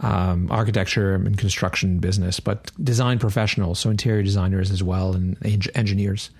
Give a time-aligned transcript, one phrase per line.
[0.00, 5.60] um, architecture and construction business, but design professionals, so interior designers as well, and eng-
[5.74, 6.30] engineers.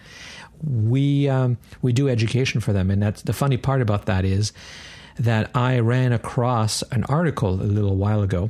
[0.63, 4.55] We um, we do education for them, and that's the funny part about that is
[5.19, 8.49] that I ran across an article a little while ago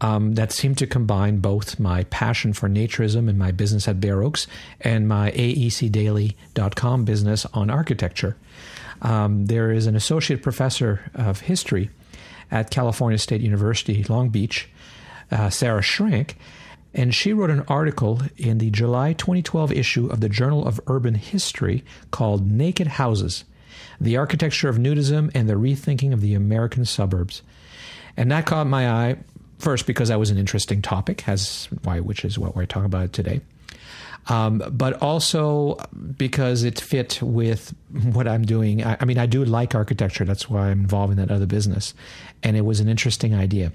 [0.00, 4.22] um, that seemed to combine both my passion for naturism and my business at Bare
[4.22, 4.46] Oaks
[4.80, 8.36] and my AECDaily.com business on architecture.
[9.02, 11.90] Um, there is an associate professor of history
[12.50, 14.68] at California State University, Long Beach,
[15.30, 16.34] uh, Sarah Schrank,
[16.92, 21.14] and she wrote an article in the July 2012 issue of the Journal of Urban
[21.14, 23.44] History called Naked Houses
[24.00, 27.42] The Architecture of Nudism and the Rethinking of the American Suburbs.
[28.16, 29.16] And that caught my eye
[29.60, 33.12] first because that was an interesting topic, as why which is what we're talking about
[33.12, 33.40] today.
[34.26, 35.76] Um, but also
[36.16, 37.74] because it fit with
[38.12, 38.84] what I'm doing.
[38.84, 40.24] I, I, mean, I do like architecture.
[40.24, 41.94] That's why I'm involved in that other business.
[42.42, 43.72] And it was an interesting idea.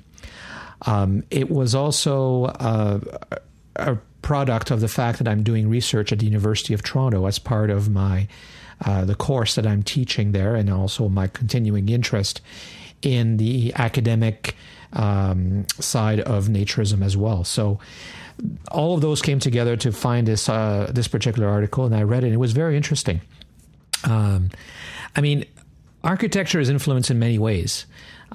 [0.83, 2.99] Um, it was also uh,
[3.75, 7.39] a product of the fact that I'm doing research at the University of Toronto as
[7.39, 8.27] part of my
[8.85, 12.41] uh, the course that I'm teaching there, and also my continuing interest
[13.01, 14.55] in the academic
[14.95, 17.43] um, side of naturism as well.
[17.43, 17.79] So
[18.71, 22.23] all of those came together to find this uh, this particular article, and I read
[22.23, 22.27] it.
[22.27, 23.21] and It was very interesting.
[24.03, 24.49] Um,
[25.15, 25.45] I mean,
[26.03, 27.85] architecture is influenced in many ways.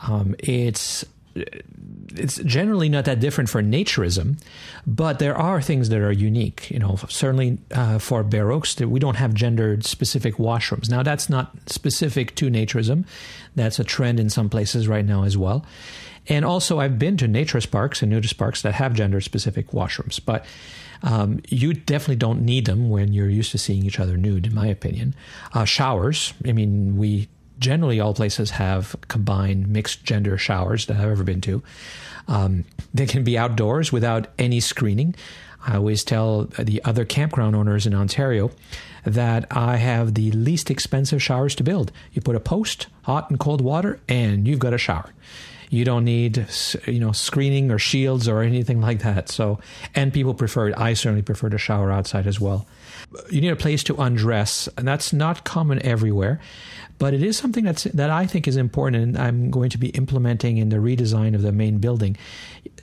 [0.09, 1.05] Um, it's
[1.35, 4.41] it's generally not that different for naturism,
[4.87, 6.71] but there are things that are unique.
[6.71, 10.91] You know, certainly uh, for Bare Oaks, we don't have gendered specific washrooms.
[10.91, 13.05] Now, that's not specific to naturism.
[13.55, 15.65] That's a trend in some places right now as well.
[16.31, 20.21] And also, I've been to naturist parks and nudist parks that have gender specific washrooms,
[20.25, 20.47] but
[21.03, 24.55] um, you definitely don't need them when you're used to seeing each other nude, in
[24.55, 25.15] my opinion.
[25.53, 31.11] Uh, showers, I mean, we generally all places have combined mixed gender showers that I've
[31.11, 31.63] ever been to.
[32.29, 32.65] Um,
[32.95, 35.17] they can be outdoors without any screening.
[35.67, 38.51] I always tell the other campground owners in Ontario
[39.05, 41.93] that I have the least expensive showers to build.
[42.13, 45.13] You put a post, hot and cold water, and you've got a shower.
[45.71, 46.47] You don't need,
[46.87, 49.29] you know, screening or shields or anything like that.
[49.29, 49.61] So,
[49.95, 50.75] and people prefer it.
[50.77, 52.67] I certainly prefer to shower outside as well.
[53.31, 56.41] You need a place to undress, and that's not common everywhere,
[56.99, 59.89] but it is something that's that I think is important, and I'm going to be
[59.91, 62.17] implementing in the redesign of the main building.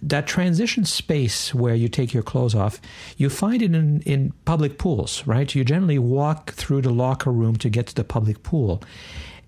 [0.01, 2.81] That transition space where you take your clothes off,
[3.17, 5.53] you find it in, in public pools, right?
[5.53, 8.81] You generally walk through the locker room to get to the public pool.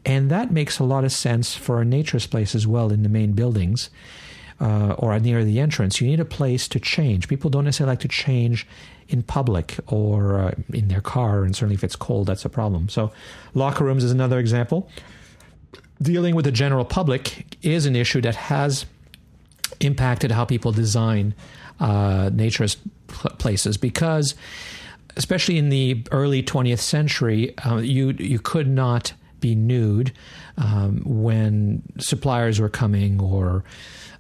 [0.06, 3.10] And that makes a lot of sense for a naturist place as well in the
[3.10, 3.90] main buildings
[4.60, 6.02] uh, or near the entrance.
[6.02, 7.28] You need a place to change.
[7.28, 8.68] People don't necessarily like to change
[9.08, 12.90] in public or uh, in their car, and certainly if it's cold, that's a problem.
[12.90, 13.12] So,
[13.54, 14.90] locker rooms is another example.
[16.02, 18.86] Dealing with the general public is an issue that has
[19.80, 21.34] impacted how people design
[21.80, 22.78] uh, naturist
[23.08, 24.36] places because,
[25.18, 30.12] especially in the early 20th century, uh, you you could not be nude
[30.58, 33.64] um, when suppliers were coming or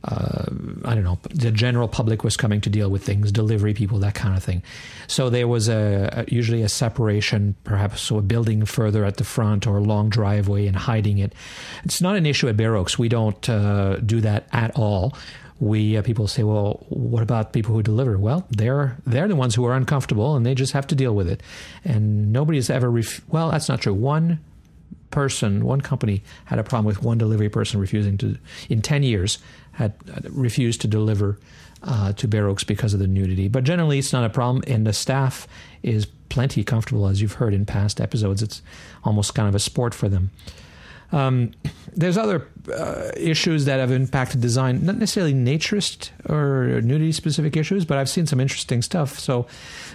[0.04, 0.46] uh,
[0.86, 4.16] I don't know, the general public was coming to deal with things, delivery people, that
[4.16, 4.64] kind of thing.
[5.08, 9.26] So there was a, a, usually a separation, perhaps so a building further at the
[9.26, 11.34] front or a long driveway and hiding it.
[11.84, 12.98] It's not an issue at Bare Oaks.
[12.98, 15.18] We don't uh, do that at all.
[15.60, 18.18] We uh, people say, well, what about people who deliver?
[18.18, 21.28] Well, they're they're the ones who are uncomfortable and they just have to deal with
[21.28, 21.44] it.
[21.84, 23.94] And nobody's ever ref- well, that's not true.
[23.94, 24.40] One
[25.12, 28.38] person, one company had a problem with one delivery person refusing to,
[28.70, 29.40] in 10 years,
[29.74, 31.40] had refused to deliver
[31.84, 33.48] uh, to Bare Oaks because of the nudity.
[33.48, 35.48] But generally, it's not a problem, and the staff
[35.84, 38.44] is plenty comfortable, as you've heard in past episodes.
[38.44, 38.62] It's
[39.04, 40.32] almost kind of a sport for them.
[41.12, 41.52] Um,
[41.96, 47.84] there's other uh, issues that have impacted design, not necessarily naturist or nudity specific issues,
[47.84, 49.18] but I've seen some interesting stuff.
[49.18, 49.44] So,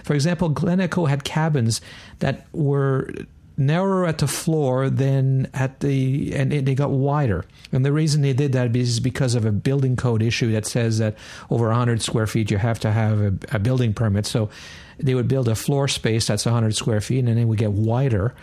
[0.03, 1.79] for example, Glen Echo had cabins
[2.19, 3.13] that were
[3.57, 7.45] narrower at the floor than at the and they got wider.
[7.71, 10.97] And the reason they did that is because of a building code issue that says
[10.97, 11.15] that
[11.49, 14.25] over 100 square feet you have to have a, a building permit.
[14.25, 14.49] So
[14.97, 17.71] they would build a floor space that's 100 square feet and then it would get
[17.71, 18.35] wider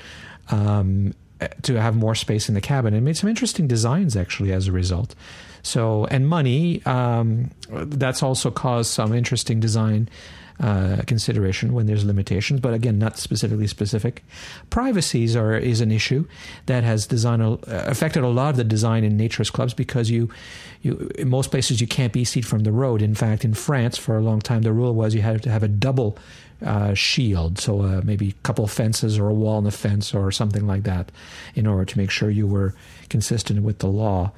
[0.50, 1.14] um,
[1.62, 2.94] to have more space in the cabin.
[2.94, 5.14] And made some interesting designs actually as a result.
[5.62, 10.08] So and money um, that's also caused some interesting design
[10.60, 14.24] uh, consideration when there's limitations, but again, not specifically specific.
[14.70, 16.26] Privacies are is an issue
[16.66, 20.28] that has design uh, affected a lot of the design in naturist clubs because you,
[20.82, 23.02] you in most places you can't be seen from the road.
[23.02, 25.62] In fact, in France for a long time, the rule was you had to have
[25.62, 26.18] a double
[26.64, 30.30] uh, shield, so uh, maybe a couple fences or a wall in the fence or
[30.30, 31.10] something like that,
[31.54, 32.74] in order to make sure you were
[33.08, 34.30] consistent with the law.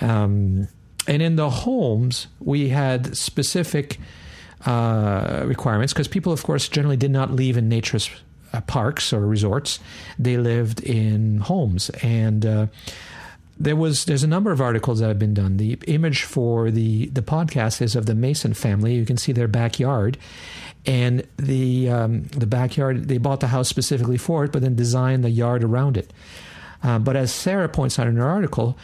[0.00, 0.68] Um,
[1.06, 3.98] and in the homes, we had specific
[4.64, 8.10] uh, requirements because people, of course, generally did not live in nature's
[8.52, 9.78] uh, parks or resorts.
[10.18, 12.66] They lived in homes, and uh,
[13.58, 15.56] there was there's a number of articles that have been done.
[15.56, 18.94] The image for the the podcast is of the Mason family.
[18.94, 20.18] You can see their backyard.
[20.84, 25.24] And the um, the backyard, they bought the house specifically for it, but then designed
[25.24, 26.12] the yard around it.
[26.82, 28.78] Uh, but as Sarah points out in her article,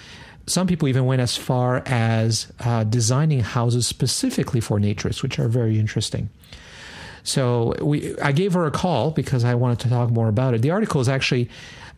[0.47, 5.49] some people even went as far as uh, designing houses specifically for naturists, which are
[5.49, 6.31] very interesting.
[7.25, 10.63] So we, I gave her a call because I wanted to talk more about it.
[10.63, 11.49] The article is actually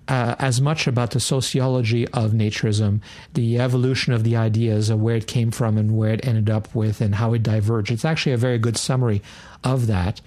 [0.08, 3.00] uh, as much about the sociology of naturism,
[3.32, 6.74] the evolution of the ideas of where it came from and where it ended up
[6.74, 7.90] with, and how it diverged.
[7.90, 9.22] It's actually a very good summary
[9.62, 10.20] of that.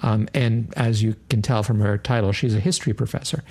[0.00, 3.42] Um, and as you can tell from her title, she's a history professor.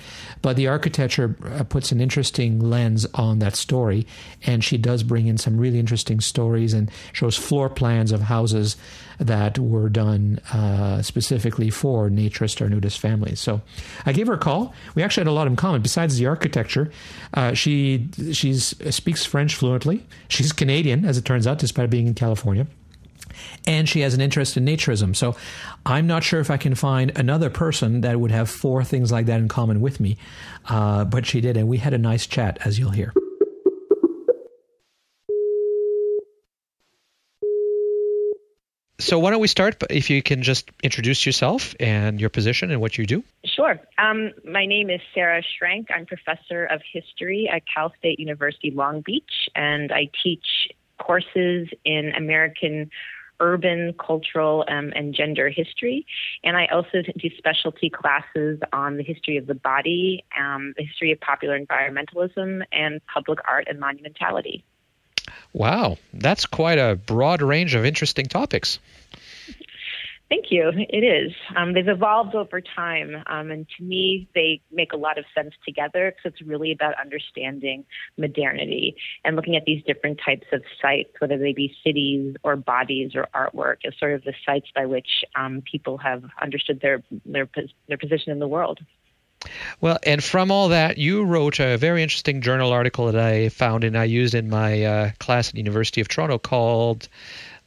[0.42, 4.06] But the architecture uh, puts an interesting lens on that story,
[4.44, 8.76] and she does bring in some really interesting stories and shows floor plans of houses
[9.18, 13.40] that were done uh, specifically for naturist or nudist families.
[13.40, 13.62] So
[14.04, 14.74] I gave her a call.
[14.94, 15.82] We actually had a lot in common.
[15.82, 16.90] Besides the architecture,
[17.34, 20.06] uh, she she's speaks French fluently.
[20.28, 22.66] She's Canadian, as it turns out, despite being in California
[23.66, 25.14] and she has an interest in naturism.
[25.14, 25.36] So
[25.84, 29.26] I'm not sure if I can find another person that would have four things like
[29.26, 30.16] that in common with me,
[30.68, 33.12] uh, but she did, and we had a nice chat, as you'll hear.
[38.98, 39.82] So why don't we start?
[39.88, 43.22] If you can just introduce yourself and your position and what you do.
[43.44, 43.78] Sure.
[43.98, 45.86] Um, my name is Sarah Schrank.
[45.94, 52.12] I'm professor of history at Cal State University Long Beach, and I teach courses in
[52.16, 52.90] American
[53.40, 56.06] urban, cultural, um, and gender history.
[56.44, 61.12] And I also do specialty classes on the history of the body, um, the history
[61.12, 64.62] of popular environmentalism, and public art and monumentality.
[65.52, 68.78] Wow, that's quite a broad range of interesting topics.
[70.28, 70.72] Thank you.
[70.74, 71.32] It is.
[71.54, 75.54] Um, they've evolved over time, um, and to me, they make a lot of sense
[75.64, 77.84] together because it's really about understanding
[78.18, 83.12] modernity and looking at these different types of sites, whether they be cities or bodies
[83.14, 87.48] or artwork, as sort of the sites by which um, people have understood their their
[87.86, 88.80] their position in the world.
[89.80, 93.84] Well, and from all that, you wrote a very interesting journal article that I found
[93.84, 97.08] and I used in my uh, class at University of Toronto called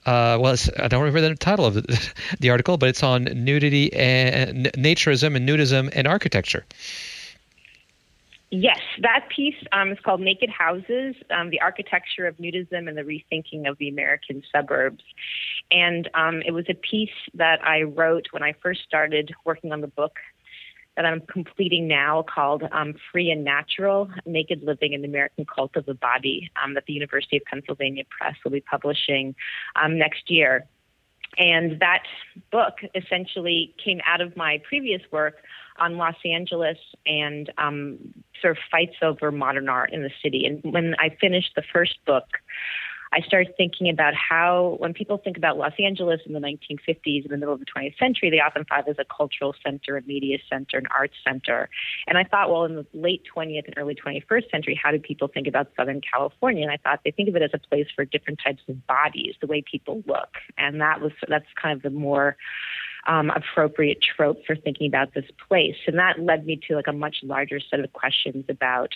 [0.10, 3.94] uh, well, I don't remember the title of the, the, article, but it's on nudity
[3.94, 6.66] and naturism and nudism and architecture.
[8.50, 13.04] Yes, that piece um, is called Naked Houses um, The Architecture of Nudism and the
[13.04, 15.04] Rethinking of the American Suburbs.
[15.70, 19.82] And um, it was a piece that I wrote when I first started working on
[19.82, 20.18] the book
[21.00, 25.78] that I'm completing now called um, Free and Natural Naked Living in the American Cult
[25.78, 29.34] of the Body um, that the University of Pennsylvania Press will be publishing
[29.82, 30.68] um, next year.
[31.38, 32.04] And that
[32.52, 35.38] book essentially came out of my previous work
[35.78, 37.98] on Los Angeles and um,
[38.42, 40.46] sort of fights over modern art in the city.
[40.46, 42.26] And when I finished the first book,
[43.12, 47.30] I started thinking about how, when people think about Los Angeles in the 1950s, in
[47.30, 50.02] the middle of the 20th century, they often thought it as a cultural center, a
[50.04, 51.70] media center, an arts center.
[52.08, 55.28] And I thought, well, in the late 20th and early 21st century, how do people
[55.28, 56.64] think about Southern California?
[56.64, 59.36] And I thought they think of it as a place for different types of bodies,
[59.42, 60.36] the way people look.
[60.58, 62.38] And that was, that's kind of the more
[63.08, 65.76] um, appropriate trope for thinking about this place.
[65.88, 68.94] And that led me to like a much larger set of questions about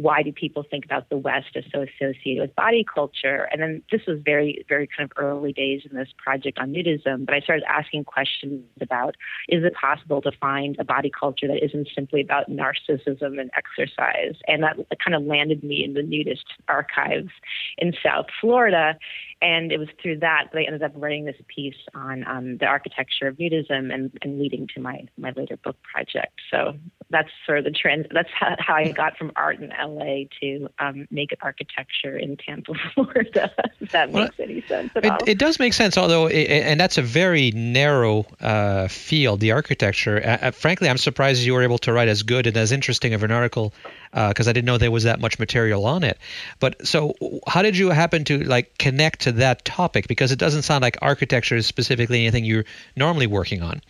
[0.00, 3.48] why do people think about the West as so associated with body culture?
[3.52, 7.26] And then this was very, very kind of early days in this project on nudism,
[7.26, 9.16] but I started asking questions about
[9.48, 14.36] is it possible to find a body culture that isn't simply about narcissism and exercise?
[14.46, 17.30] And that kind of landed me in the nudist archives
[17.76, 18.96] in South Florida.
[19.42, 22.66] And it was through that that I ended up writing this piece on um, the
[22.66, 26.40] architecture of nudism and, and leading to my, my later book project.
[26.50, 26.74] So
[27.10, 28.08] that's sort of the trend.
[28.12, 32.72] That's how, how I got from art in LA to um, naked architecture in Tampa,
[32.94, 33.52] Florida.
[33.80, 35.18] if that makes well, any sense at it, all.
[35.26, 40.22] It does make sense, although, it, and that's a very narrow uh, field, the architecture.
[40.24, 43.24] Uh, frankly, I'm surprised you were able to write as good and as interesting of
[43.24, 43.72] an article
[44.12, 46.18] because uh, I didn't know there was that much material on it.
[46.58, 47.14] But so,
[47.46, 50.08] how did you happen to like connect to that topic?
[50.08, 52.64] Because it doesn't sound like architecture is specifically anything you're
[52.96, 53.82] normally working on.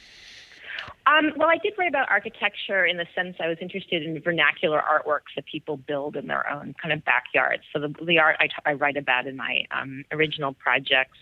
[1.10, 4.80] Um, well, I did write about architecture in the sense I was interested in vernacular
[4.80, 7.64] artworks that people build in their own kind of backyards.
[7.72, 11.18] So the, the art I, t- I write about in my um, original projects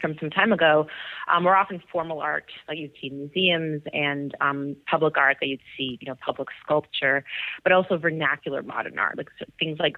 [0.00, 0.86] from some time ago
[1.32, 5.46] um, were often formal art that you'd see in museums and um, public art that
[5.46, 7.24] you'd see, you know, public sculpture,
[7.62, 9.96] but also vernacular modern art, like so things like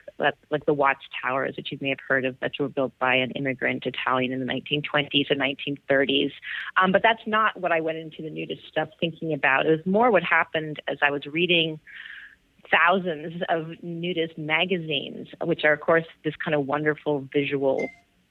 [0.51, 3.31] like the Watts Towers, which you may have heard of, that were built by an
[3.33, 6.33] immigrant Italian in the 1920s and 1930s.
[6.81, 9.67] Um, but that's not what I went into the nudist stuff thinking about.
[9.67, 11.81] It was more what happened as I was reading
[12.71, 17.89] thousands of nudist magazines, which are, of course, this kind of wonderful visual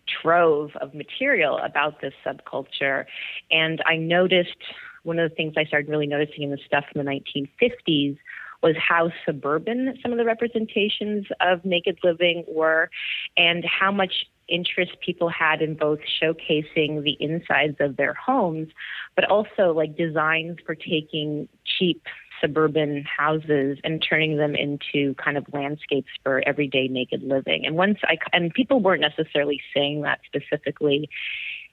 [0.08, 3.06] trove of material about this subculture.
[3.52, 4.58] And I noticed
[5.04, 8.18] one of the things I started really noticing in the stuff from the 1950s
[8.64, 12.90] was how suburban some of the representations of naked living were
[13.38, 18.70] and how much interest people had in both showcasing the insides of their homes,
[19.16, 22.04] but also like designs for taking cheap
[22.42, 27.66] suburban houses and turning them into kind of landscapes for everyday naked living.
[27.66, 31.10] And once I and people weren't necessarily saying that specifically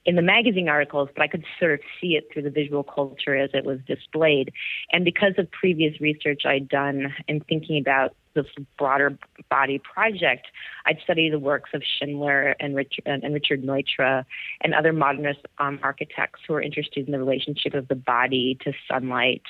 [0.05, 3.37] in the magazine articles, but I could sort of see it through the visual culture
[3.37, 4.51] as it was displayed.
[4.91, 8.45] And because of previous research I'd done in thinking about this
[8.77, 9.17] broader
[9.49, 10.47] body project,
[10.85, 14.25] I'd study the works of Schindler and Richard, and Richard Neutra
[14.61, 18.73] and other modernist um, architects who are interested in the relationship of the body to
[18.89, 19.43] sunlight,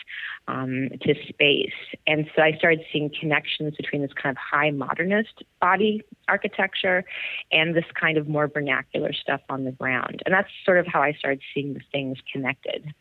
[0.48, 1.74] um, to space.
[2.08, 7.04] And so I started seeing connections between this kind of high modernist body architecture
[7.52, 10.22] and this kind of more vernacular stuff on the ground.
[10.26, 12.94] And that's sort of how I started seeing the things connected.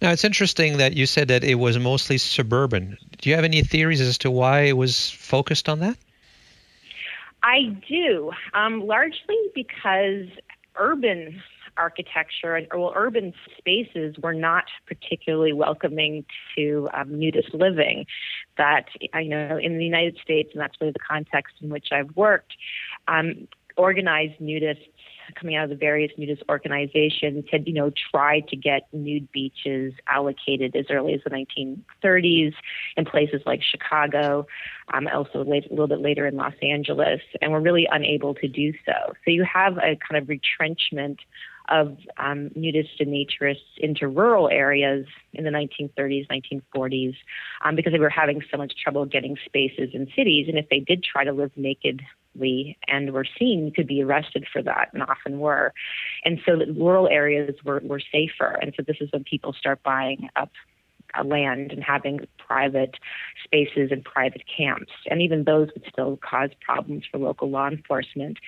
[0.00, 2.98] Now, it's interesting that you said that it was mostly suburban.
[3.20, 5.96] Do you have any theories as to why it was focused on that?
[7.42, 10.28] I do, um, largely because
[10.76, 11.42] urban
[11.76, 16.24] architecture and well, urban spaces were not particularly welcoming
[16.54, 18.06] to um, nudist living.
[18.58, 22.14] That I know in the United States, and that's really the context in which I've
[22.14, 22.52] worked.
[23.08, 24.86] Um, organized nudists
[25.34, 29.92] coming out of the various nudist organizations had, you know, tried to get nude beaches
[30.06, 32.54] allocated as early as the 1930s
[32.96, 34.46] in places like Chicago,
[34.92, 38.48] um, also late, a little bit later in Los Angeles, and were really unable to
[38.48, 39.12] do so.
[39.24, 41.20] So you have a kind of retrenchment
[41.68, 47.14] of um, nudists and naturists into rural areas in the 1930s, 1940s,
[47.64, 50.46] um, because they were having so much trouble getting spaces in cities.
[50.48, 51.52] And if they did try to live
[52.88, 55.72] and were seen, could be arrested for that, and often were.
[56.24, 58.58] And so rural areas were, were safer.
[58.60, 60.50] And so this is when people start buying up
[61.24, 62.96] land and having private
[63.44, 64.92] spaces and private camps.
[65.10, 68.38] And even those would still cause problems for local law enforcement.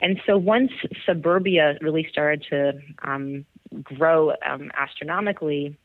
[0.00, 0.72] And so once
[1.04, 2.72] suburbia really started to
[3.02, 3.44] um,
[3.82, 5.76] grow um, astronomically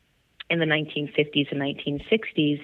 [0.48, 2.60] in the 1950s and 1960s,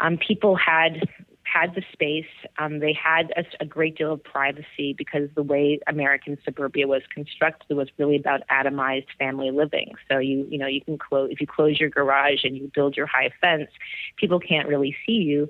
[0.00, 1.08] um, people had
[1.54, 2.26] had the space.
[2.58, 7.02] Um, they had a, a, great deal of privacy because the way American suburbia was
[7.12, 9.92] constructed was really about atomized family living.
[10.10, 12.96] So you you know you can close if you close your garage and you build
[12.96, 13.70] your high fence,
[14.16, 15.48] people can't really see you,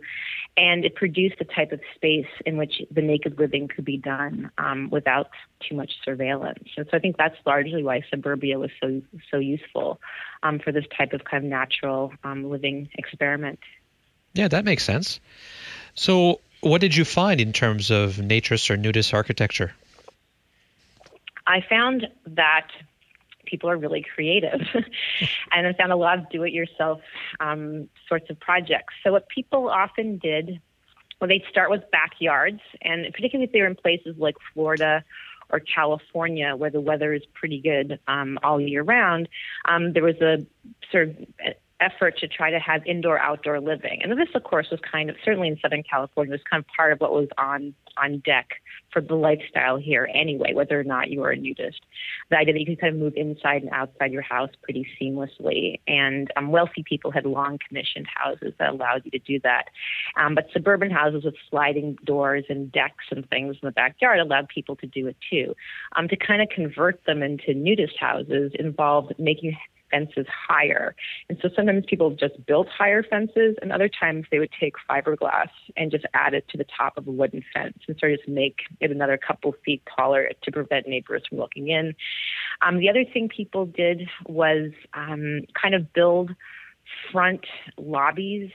[0.57, 4.51] and it produced a type of space in which the naked living could be done
[4.59, 5.31] um, without
[5.67, 6.69] too much surveillance.
[6.77, 10.01] And so I think that's largely why suburbia was so so useful
[10.43, 13.59] um, for this type of kind of natural um, living experiment.
[14.35, 15.21] Yeah, that makes sense.
[15.95, 19.73] So, what did you find in terms of naturist or nudist architecture?
[21.47, 22.69] I found that
[23.45, 24.61] people are really creative,
[25.53, 27.01] and I found a lot of do-it-yourself
[27.41, 28.95] um, sorts of projects.
[29.05, 30.61] So, what people often did,
[31.21, 35.05] well, they'd start with backyards, and particularly if they were in places like Florida
[35.51, 39.29] or California, where the weather is pretty good um, all year round,
[39.67, 40.45] um, there was a
[40.91, 41.17] sort of
[41.81, 44.01] effort to try to have indoor outdoor living.
[44.03, 46.93] And this, of course, was kind of certainly in Southern California was kind of part
[46.93, 48.49] of what was on on deck
[48.93, 51.81] for the lifestyle here anyway, whether or not you were a nudist.
[52.31, 55.81] The idea that you could kind of move inside and outside your house pretty seamlessly.
[55.87, 59.67] And um, wealthy people had long commissioned houses that allowed you to do that.
[60.17, 64.49] Um, but suburban houses with sliding doors and decks and things in the backyard allowed
[64.49, 65.55] people to do it too.
[65.97, 69.57] Um, to kind of convert them into nudist houses involved making
[69.95, 70.95] fences higher.
[71.29, 75.49] And so sometimes people just built higher fences, and other times they would take fiberglass
[75.77, 78.29] and just add it to the top of a wooden fence and sort of just
[78.29, 81.95] make it another couple feet taller to prevent neighbors from looking in.
[82.63, 86.31] Um, the other thing people did was um, kind of build
[87.13, 87.45] front
[87.79, 88.51] lobbies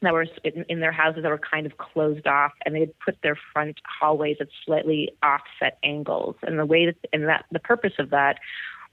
[0.00, 3.36] that were in, their houses that were kind of closed off, and they'd put their
[3.52, 6.36] front hallways at slightly offset angles.
[6.42, 8.38] And the way that, and that the purpose of that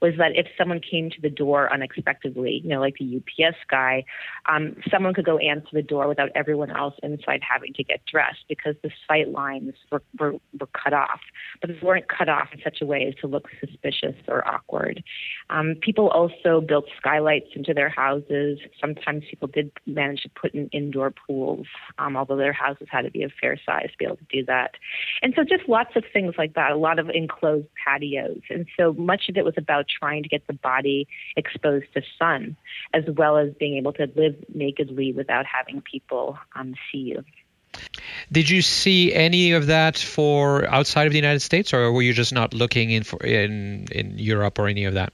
[0.00, 4.04] was that if someone came to the door unexpectedly, you know, like the UPS guy,
[4.46, 8.44] um, someone could go answer the door without everyone else inside having to get dressed
[8.48, 11.20] because the sight lines were, were, were cut off.
[11.60, 15.02] But they weren't cut off in such a way as to look suspicious or awkward.
[15.50, 18.58] Um, people also built skylights into their houses.
[18.80, 21.66] Sometimes people did manage to put in indoor pools,
[21.98, 24.44] um, although their houses had to be of fair size to be able to do
[24.44, 24.72] that.
[25.22, 28.40] And so just lots of things like that, a lot of enclosed patios.
[28.50, 32.56] And so much of it was about trying to get the body exposed to sun,
[32.92, 37.24] as well as being able to live nakedly without having people um, see you.
[38.32, 42.12] Did you see any of that for outside of the United States, or were you
[42.12, 45.12] just not looking in for in in Europe or any of that?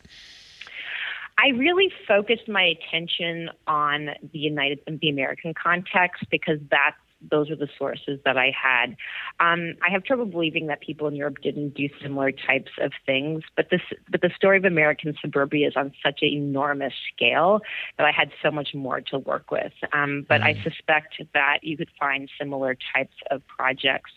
[1.39, 6.97] I really focused my attention on the United, the American context because that's
[7.31, 8.97] those are the sources that I had.
[9.41, 13.43] Um, I have trouble believing that people in Europe didn't do similar types of things,
[13.57, 17.61] but this, but the story of American suburbia is on such an enormous scale
[17.99, 19.73] that I had so much more to work with.
[19.93, 20.45] Um, but mm.
[20.45, 24.11] I suspect that you could find similar types of projects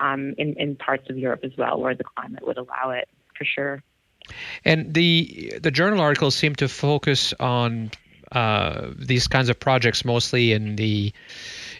[0.00, 3.44] um, in, in parts of Europe as well, where the climate would allow it, for
[3.44, 3.82] sure.
[4.64, 7.90] And the the journal articles seem to focus on
[8.32, 11.12] uh, these kinds of projects mostly in the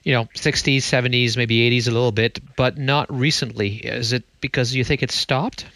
[0.04, 3.76] you know 60s 70s maybe 80s a little bit but not recently.
[3.76, 5.66] Is it because you think it's stopped?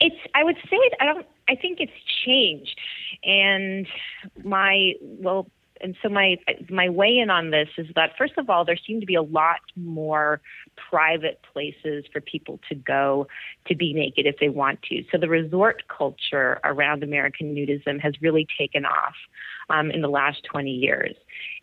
[0.00, 1.92] It's i would say i don't i think it's
[2.24, 2.78] changed.
[3.24, 3.86] And
[4.42, 5.48] my well
[5.80, 6.38] and so my
[6.70, 9.22] my weigh in on this is that first of all there seem to be a
[9.22, 10.40] lot more
[10.90, 13.26] private places for people to go
[13.66, 18.14] to be naked if they want to so the resort culture around american nudism has
[18.20, 19.14] really taken off
[19.70, 21.14] um, in the last 20 years.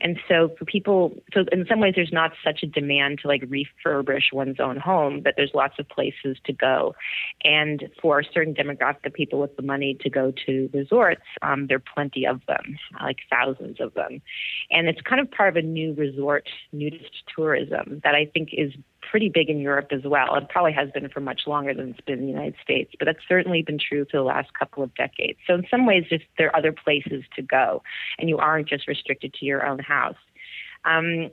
[0.01, 3.43] And so for people, so in some ways, there's not such a demand to like
[3.43, 6.95] refurbish one's own home, but there's lots of places to go.
[7.43, 11.67] And for a certain demographic of people with the money to go to resorts, um,
[11.67, 14.21] there are plenty of them, like thousands of them.
[14.69, 18.73] And it's kind of part of a new resort nudist tourism that I think is
[19.09, 20.35] pretty big in Europe as well.
[20.35, 23.05] It probably has been for much longer than it's been in the United States, but
[23.05, 25.39] that's certainly been true for the last couple of decades.
[25.47, 27.83] So in some ways, just there are other places to go,
[28.17, 30.15] and you aren't just restricted to your own house.
[30.85, 31.31] Um,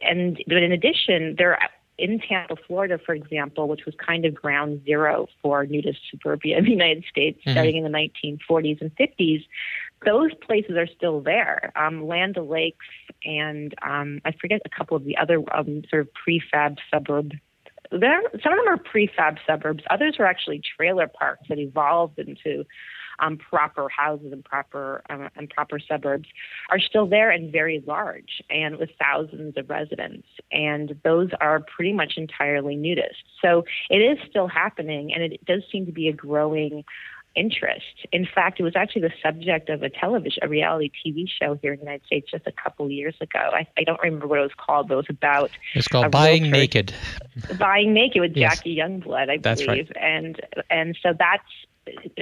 [0.00, 4.34] and but in addition, there are in Tampa, Florida, for example, which was kind of
[4.34, 7.52] ground zero for nudist suburbia in the United States, mm-hmm.
[7.52, 9.44] starting in the 1940s and 50s,
[10.04, 11.72] those places are still there.
[11.76, 12.86] Um, Land Lakes
[13.24, 17.32] and um, I forget a couple of the other um, sort of prefab suburb.
[17.90, 19.84] There, some of them are prefab suburbs.
[19.90, 22.64] Others are actually trailer parks that evolved into
[23.20, 26.28] um, proper houses and proper um, and proper suburbs
[26.70, 30.26] are still there and very large and with thousands of residents.
[30.50, 33.22] And those are pretty much entirely nudist.
[33.40, 36.84] So it is still happening, and it does seem to be a growing
[37.34, 38.06] interest.
[38.12, 41.72] In fact, it was actually the subject of a television, a reality TV show here
[41.72, 43.50] in the United States just a couple years ago.
[43.52, 45.50] I, I don't remember what it was called, but it was about.
[45.74, 46.94] It's called Buying Naked.
[47.58, 48.56] Buying Naked with yes.
[48.56, 50.04] Jackie Youngblood, I that's believe, right.
[50.04, 51.42] and and so that's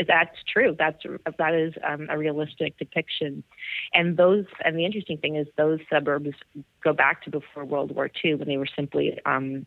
[0.08, 0.74] that's true.
[0.78, 1.02] That's
[1.38, 3.44] that is um, a realistic depiction,
[3.94, 6.30] and those and the interesting thing is those suburbs
[6.82, 9.66] go back to before World War II when they were simply um,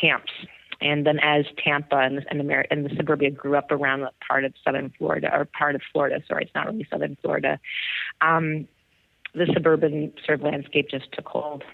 [0.00, 0.32] camps
[0.80, 4.54] and then as Tampa and, and, and the suburbia grew up around the part of
[4.64, 7.58] southern Florida, or part of Florida, sorry, it's not really southern Florida,
[8.20, 8.68] um,
[9.34, 11.64] the suburban sort of landscape just took hold.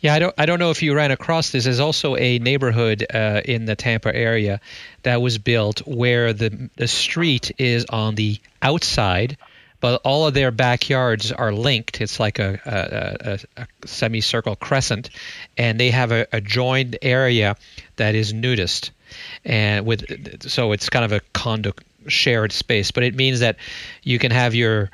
[0.00, 0.34] Yeah, I don't.
[0.36, 1.64] I don't know if you ran across this.
[1.64, 4.60] There's also a neighborhood uh, in the Tampa area
[5.02, 9.38] that was built where the the street is on the outside,
[9.84, 12.00] but all of their backyards are linked.
[12.00, 15.10] It's like a, a, a, a semicircle crescent,
[15.58, 17.56] and they have a, joined area
[17.96, 18.92] that is nudist,
[19.44, 21.74] and with so it's kind of a condo
[22.08, 22.92] shared space.
[22.92, 23.58] But it means that
[24.02, 24.90] you can have your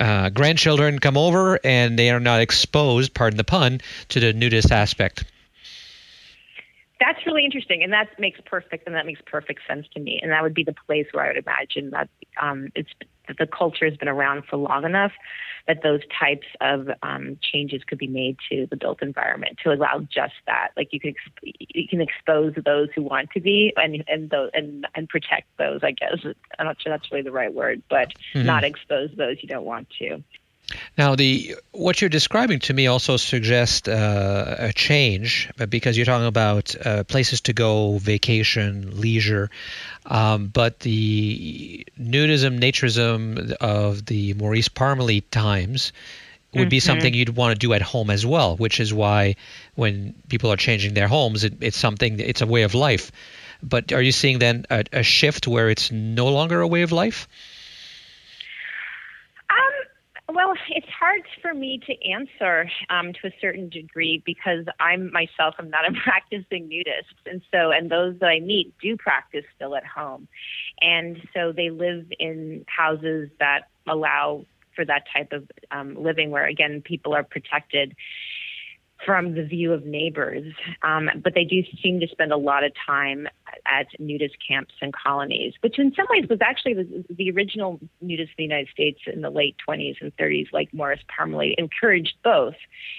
[0.00, 4.72] uh, grandchildren come over and they are not exposed, pardon the pun, to the nudist
[4.72, 5.22] aspect.
[6.98, 10.18] That's really interesting, and that makes perfect, and that makes perfect sense to me.
[10.20, 12.08] And that would be the place where I would imagine that
[12.40, 12.90] um, it's
[13.28, 15.12] that the culture has been around for long enough
[15.68, 20.00] that those types of um, changes could be made to the built environment to allow
[20.00, 20.70] just that.
[20.76, 24.50] Like you can exp- you can expose those who want to be and and those
[24.54, 25.80] and and protect those.
[25.82, 26.18] I guess
[26.58, 28.46] I'm not sure that's really the right word, but mm-hmm.
[28.46, 30.22] not expose those you don't want to.
[30.96, 36.26] Now, the what you're describing to me also suggests uh, a change because you're talking
[36.26, 39.50] about uh, places to go, vacation, leisure,
[40.06, 45.92] um, but the nudism, naturism of the Maurice Parmelee times
[46.54, 46.86] would be mm-hmm.
[46.86, 49.36] something you'd want to do at home as well, which is why
[49.74, 53.10] when people are changing their homes, it, it's something, it's a way of life.
[53.62, 56.92] But are you seeing then a, a shift where it's no longer a way of
[56.92, 57.26] life?
[60.34, 65.54] Well, it's hard for me to answer um, to a certain degree because I'm myself
[65.58, 69.76] I'm not a practicing nudist, and so and those that I meet do practice still
[69.76, 70.28] at home,
[70.80, 76.46] and so they live in houses that allow for that type of um, living, where
[76.46, 77.94] again people are protected
[79.04, 80.54] from the view of neighbors.
[80.82, 83.28] Um, but they do seem to spend a lot of time
[83.66, 88.20] at nudist camps and colonies, which in some ways was actually the, the original nudists
[88.20, 92.54] in the United States in the late 20s and 30s, like Maurice Parmelee, encouraged both.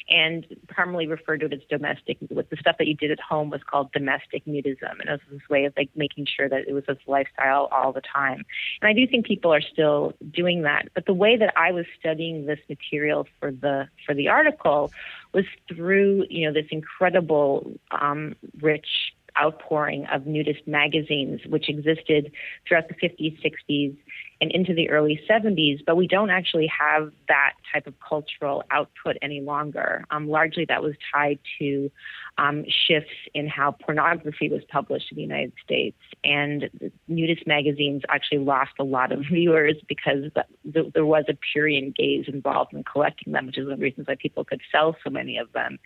[0.10, 2.18] And Parmelee referred to it as domestic.
[2.30, 5.20] What the stuff that you did at home was called domestic nudism, and it was
[5.32, 8.44] this way of like making sure that it was a lifestyle all the time.
[8.82, 10.90] And I do think people are still doing that.
[10.94, 14.92] But the way that I was studying this material for the for the article
[15.34, 22.32] was through you know this incredible um, rich outpouring of nudist magazines, which existed
[22.68, 23.96] throughout the 50s, 60s,
[24.44, 29.16] and into the early 70s, but we don't actually have that type of cultural output
[29.22, 30.04] any longer.
[30.12, 31.90] Um, largely, that was tied to
[32.38, 35.98] um, shifts in how pornography was published in the United States.
[36.26, 36.70] And
[37.08, 41.96] nudist magazines actually lost a lot of viewers because the, the, there was a Purian
[41.96, 44.98] gaze involved in collecting them, which is one of the reasons why people could sell
[45.06, 45.80] so many of them.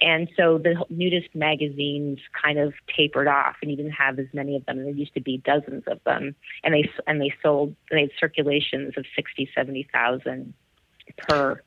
[0.00, 4.56] And so the nudist magazines kind of tapered off and you didn't have as many
[4.56, 4.82] of them.
[4.82, 6.34] There used to be dozens of them.
[6.64, 10.54] And they, and they sold, they had circulations of 60, 70,000
[11.16, 11.62] per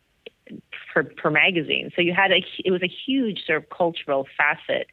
[0.94, 1.92] per, per magazine.
[1.96, 4.88] So you had a it was a huge sort of cultural facet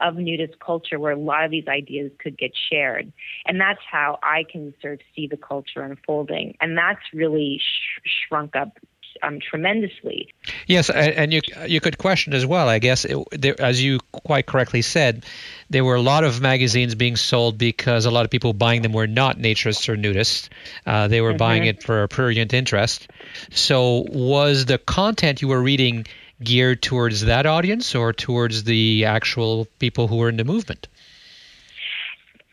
[0.00, 3.12] of nudist culture where a lot of these ideas could get shared.
[3.46, 6.56] And that's how I can sort of see the culture unfolding.
[6.60, 8.78] And that's really sh- shrunk up
[9.22, 10.32] um, tremendously.
[10.66, 12.68] Yes, and you you could question as well.
[12.68, 15.24] I guess it, there, as you quite correctly said,
[15.70, 18.92] there were a lot of magazines being sold because a lot of people buying them
[18.92, 20.48] were not naturists or nudists.
[20.86, 21.38] Uh, they were mm-hmm.
[21.38, 23.08] buying it for a prurient interest.
[23.50, 26.06] So, was the content you were reading
[26.42, 30.88] geared towards that audience or towards the actual people who were in the movement?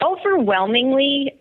[0.02, 1.34] Overwhelmingly,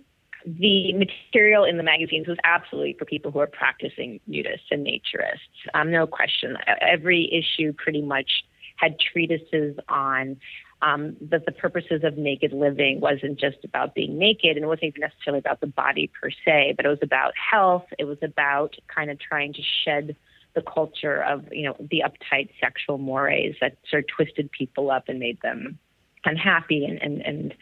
[0.45, 5.71] the material in the magazines was absolutely for people who are practicing nudists and naturists.
[5.75, 6.57] Um, no question.
[6.81, 8.45] Every issue pretty much
[8.77, 10.37] had treatises on
[10.83, 14.85] um, that the purposes of naked living wasn't just about being naked and it wasn't
[14.85, 17.87] even necessarily about the body per se, but it was about health.
[17.99, 20.17] It was about kind of trying to shed
[20.55, 25.09] the culture of, you know, the uptight sexual mores that sort of twisted people up
[25.09, 25.79] and made them
[26.25, 27.55] unhappy and, and, and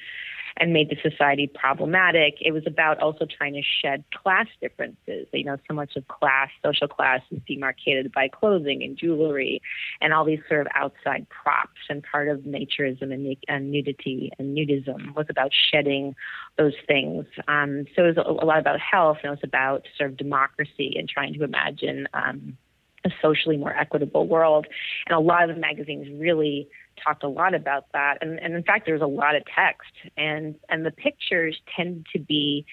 [0.56, 2.34] and made the society problematic.
[2.40, 5.26] It was about also trying to shed class differences.
[5.32, 9.60] You know, so much of class, social class is demarcated by clothing and jewelry
[10.00, 11.80] and all these sort of outside props.
[11.88, 16.14] And part of naturism and, and nudity and nudism was about shedding
[16.58, 17.26] those things.
[17.48, 20.16] Um, so it was a, a, lot about health and it was about sort of
[20.16, 22.56] democracy and trying to imagine um,
[23.04, 24.66] a socially more equitable world.
[25.06, 26.68] And a lot of the magazines really
[27.04, 28.18] talked a lot about that.
[28.20, 32.18] And, and in fact, there's a lot of text, and and the pictures tend to
[32.18, 32.66] be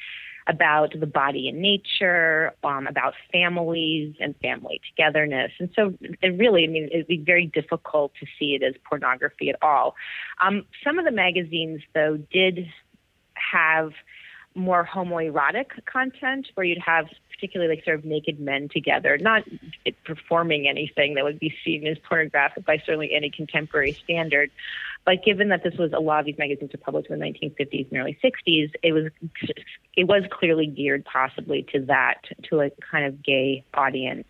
[0.47, 5.51] about the body and nature, um, about families and family togetherness.
[5.59, 9.49] And so it really, I mean, it'd be very difficult to see it as pornography
[9.49, 9.95] at all.
[10.41, 12.65] Um, some of the magazines, though, did
[13.33, 13.91] have
[14.57, 19.43] more homoerotic content where you'd have particularly like sort of naked men together, not
[20.03, 24.49] performing anything that would be seen as pornographic by certainly any contemporary standard.
[25.05, 27.89] But given that this was a lot of these magazines were published in the 1950s
[27.89, 29.05] and early 60s, it was
[29.95, 34.27] it was clearly geared possibly to that, to a kind of gay audience.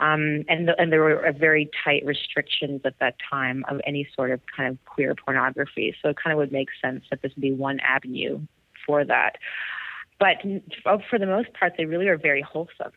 [0.00, 4.30] Um, and, the, and there were very tight restrictions at that time of any sort
[4.30, 5.94] of kind of queer pornography.
[6.00, 8.40] So it kind of would make sense that this would be one avenue
[8.88, 9.36] for that.
[10.18, 10.38] But
[11.08, 12.90] for the most part, they really are very wholesome.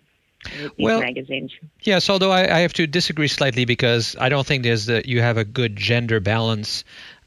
[0.80, 1.52] well, magazines.
[1.82, 5.22] Yes, although I, I, have to disagree slightly because I don't think there's that you
[5.22, 6.84] have a good gender balance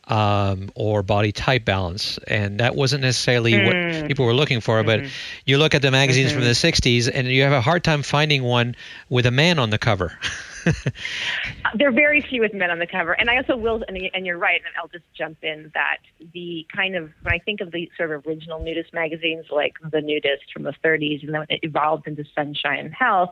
[0.08, 3.66] um, or body type balance, and that wasn't necessarily mm.
[3.66, 4.06] what hmm.
[4.08, 4.82] people were looking for.
[4.82, 5.04] Mm-hmm.
[5.04, 5.12] But
[5.44, 6.40] you look at the magazines mm-hmm.
[6.40, 8.74] from the '60s, and you have a hard time finding one
[9.08, 10.18] with a man on the cover.
[11.74, 14.38] there are very few with men on the cover, and I also will, and you're
[14.38, 15.98] right, and I'll just jump in that
[16.32, 20.00] the kind of when I think of the sort of original nudist magazines like the
[20.00, 23.30] Nudist from the 30s, and then it evolved into Sunshine and Health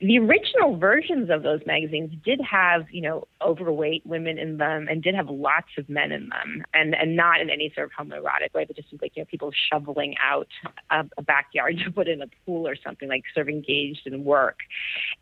[0.00, 5.02] the original versions of those magazines did have, you know, overweight women in them and
[5.02, 8.52] did have lots of men in them and, and not in any sort of homoerotic
[8.54, 10.48] way, but just like, you know, people shoveling out
[10.90, 14.24] a, a backyard to put in a pool or something like sort of engaged in
[14.24, 14.58] work.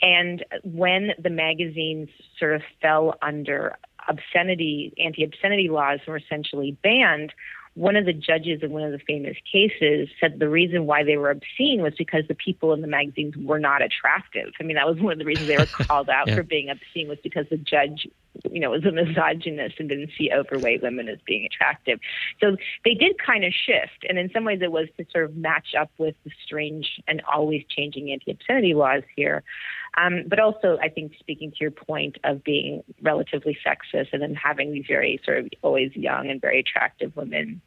[0.03, 3.77] And when the magazines sort of fell under
[4.09, 7.33] obscenity, anti obscenity laws were essentially banned,
[7.77, 11.19] one of the judges in one of the famous cases said the reason why they
[11.19, 14.51] were obscene was because the people in the magazines were not attractive.
[14.59, 16.37] I mean, that was one of the reasons they were called out yeah.
[16.37, 18.09] for being obscene was because the judge,
[18.51, 22.01] you know, was a misogynist and didn't see overweight women as being attractive.
[22.41, 25.37] So they did kind of shift, and in some ways it was to sort of
[25.37, 29.43] match up with the strange and always changing anti-obscenity laws here.
[29.99, 34.35] Um, but also, I think speaking to your point of being relatively sexist and then
[34.35, 37.63] having these very sort of always young and very attractive women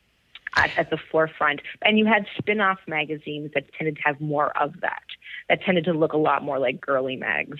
[0.55, 1.61] at, at the forefront.
[1.81, 5.03] And you had spin off magazines that tended to have more of that,
[5.47, 7.59] that tended to look a lot more like girly mags,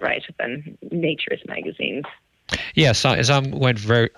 [0.00, 2.04] right, than naturist magazines.
[2.74, 4.10] Yes, some went very,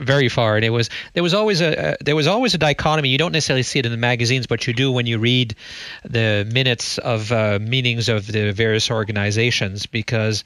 [0.00, 3.08] very far, and it was there was always a, a, there was always a dichotomy.
[3.08, 5.54] You don't necessarily see it in the magazines, but you do when you read
[6.04, 10.44] the minutes of uh, meetings of the various organizations, because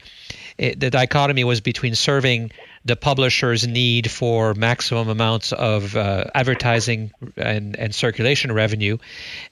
[0.57, 2.51] it, the dichotomy was between serving
[2.83, 8.97] the publisher's need for maximum amounts of uh, advertising and, and circulation revenue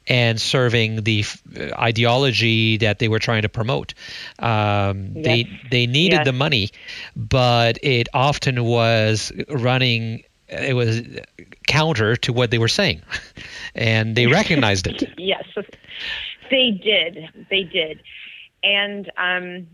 [0.08, 1.42] and serving the f-
[1.74, 3.94] ideology that they were trying to promote.
[4.40, 5.26] Um, yes.
[5.26, 6.26] They they needed yes.
[6.26, 6.72] the money,
[7.16, 10.24] but it often was running.
[10.48, 11.02] It was
[11.68, 13.04] counter to what they were saying,
[13.76, 15.04] and they recognized it.
[15.18, 15.46] yes,
[16.50, 17.30] they did.
[17.52, 18.02] They did,
[18.64, 19.68] and um,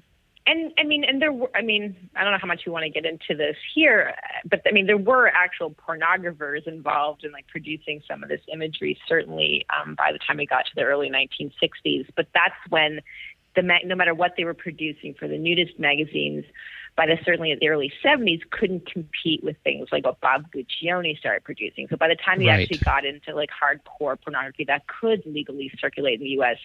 [0.47, 2.83] and I mean, and there were, I mean, I don't know how much you want
[2.83, 4.13] to get into this here,
[4.45, 8.97] but I mean, there were actual pornographers involved in like producing some of this imagery,
[9.07, 12.07] certainly um, by the time we got to the early 1960s.
[12.15, 13.01] But that's when
[13.55, 16.45] the, no matter what they were producing for the nudist magazines,
[16.95, 21.43] by the certainly the early 70s couldn't compete with things like what Bob Guccione started
[21.43, 21.87] producing.
[21.89, 22.61] So by the time he right.
[22.61, 26.57] actually got into like hardcore pornography that could legally circulate in the U.S.,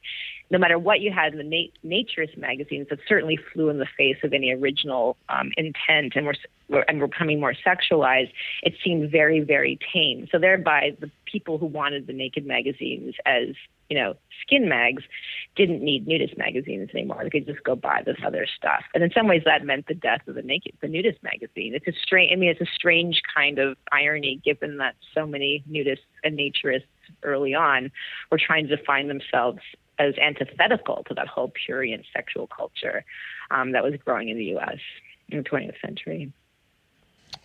[0.50, 3.88] no matter what you had in the nat- naturist magazines, that certainly flew in the
[3.96, 6.34] face of any original um, intent and were
[6.88, 8.30] and were becoming more sexualized.
[8.62, 10.28] It seemed very very tame.
[10.30, 13.48] So thereby the people who wanted the naked magazines as
[13.90, 15.02] you know, skin mags
[15.56, 17.20] didn't need nudist magazines anymore.
[17.24, 18.84] They could just go buy this other stuff.
[18.94, 21.74] And in some ways, that meant the death of the naked, the nudist magazine.
[21.74, 22.32] It's a strange.
[22.32, 26.84] I mean, it's a strange kind of irony, given that so many nudists and naturists
[27.24, 27.90] early on
[28.30, 29.58] were trying to define themselves
[29.98, 33.04] as antithetical to that whole purient sexual culture
[33.50, 34.78] um, that was growing in the U.S.
[35.28, 36.32] in the 20th century.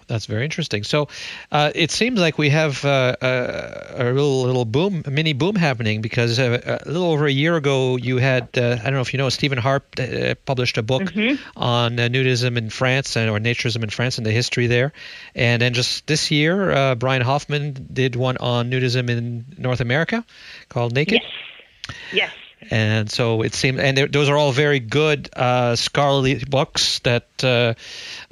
[0.07, 0.83] That's very interesting.
[0.83, 1.07] So
[1.51, 5.33] uh, it seems like we have uh, a, uh, a, little little boom, a mini
[5.33, 8.93] boom happening because uh, a little over a year ago you had uh, I don't
[8.93, 11.41] know if you know Stephen Harp uh, published a book mm-hmm.
[11.57, 14.93] on nudism in France and or naturism in France and the history there,
[15.33, 20.23] and then just this year Brian Hoffman did one on nudism in North America
[20.69, 21.21] called Naked.
[21.21, 21.95] Yes.
[22.13, 22.31] Yes.
[22.71, 27.73] And so it seemed, and those are all very good uh, scholarly books that uh,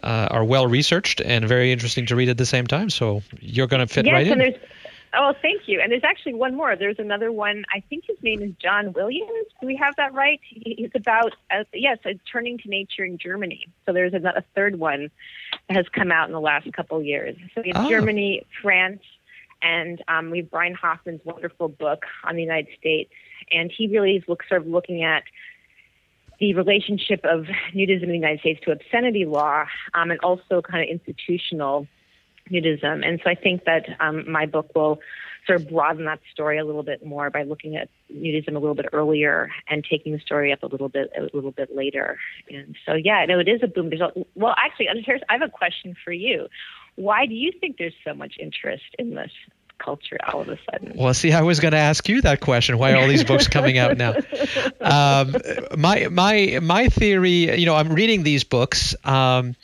[0.02, 2.90] uh, are well researched and very interesting to read at the same time.
[2.90, 4.52] So you're going to fit yes, right and in.
[4.52, 4.64] There's,
[5.14, 5.82] oh, thank you.
[5.82, 6.76] And there's actually one more.
[6.76, 7.66] There's another one.
[7.74, 9.48] I think his name is John Williams.
[9.62, 10.40] Do we have that right?
[10.44, 12.00] He's about uh, yes,
[12.32, 13.68] turning to nature in Germany.
[13.86, 15.12] So there's a, a third one
[15.68, 17.36] that has come out in the last couple of years.
[17.56, 17.90] So we have oh.
[17.90, 19.02] Germany, France,
[19.62, 23.12] and um, we have Brian Hoffman's wonderful book on the United States
[23.54, 25.24] and he really is look, sort of looking at
[26.40, 30.84] the relationship of nudism in the United States to obscenity law, um, and also kind
[30.84, 31.88] of institutional
[32.52, 33.06] nudism.
[33.06, 35.00] And so I think that um, my book will
[35.46, 38.76] sort of broaden that story a little bit more by looking at nudism a little
[38.76, 42.18] bit earlier and taking the story up a little bit a little bit later.
[42.50, 43.90] And so yeah, no, it is a boom.
[43.90, 46.48] There's a, well, actually, I have a question for you.
[46.96, 49.32] Why do you think there's so much interest in this
[49.84, 50.94] culture all of a sudden?
[50.96, 52.78] Well, see, I was going to ask you that question.
[52.78, 54.16] Why are all these books coming out now?
[54.80, 55.36] Um,
[55.78, 58.96] my my my theory, you know, I'm reading these books.
[59.06, 59.56] Um,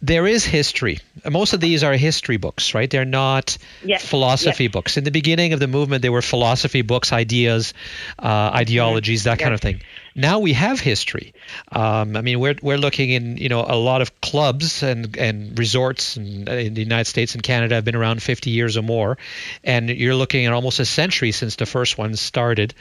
[0.00, 1.00] there is history.
[1.28, 2.88] Most of these are history books, right?
[2.88, 4.06] They're not yes.
[4.06, 4.72] philosophy yes.
[4.72, 4.96] books.
[4.96, 7.74] In the beginning of the movement, they were philosophy books, ideas,
[8.18, 9.44] uh, ideologies, that yes.
[9.44, 9.80] kind of thing.
[10.14, 11.32] Now we have history.
[11.70, 15.58] Um, I mean, we're we're looking in you know a lot of clubs and and
[15.58, 19.18] resorts in, in the United States and Canada have been around 50 years or more,
[19.62, 22.74] and you're looking at almost a century since the first one started.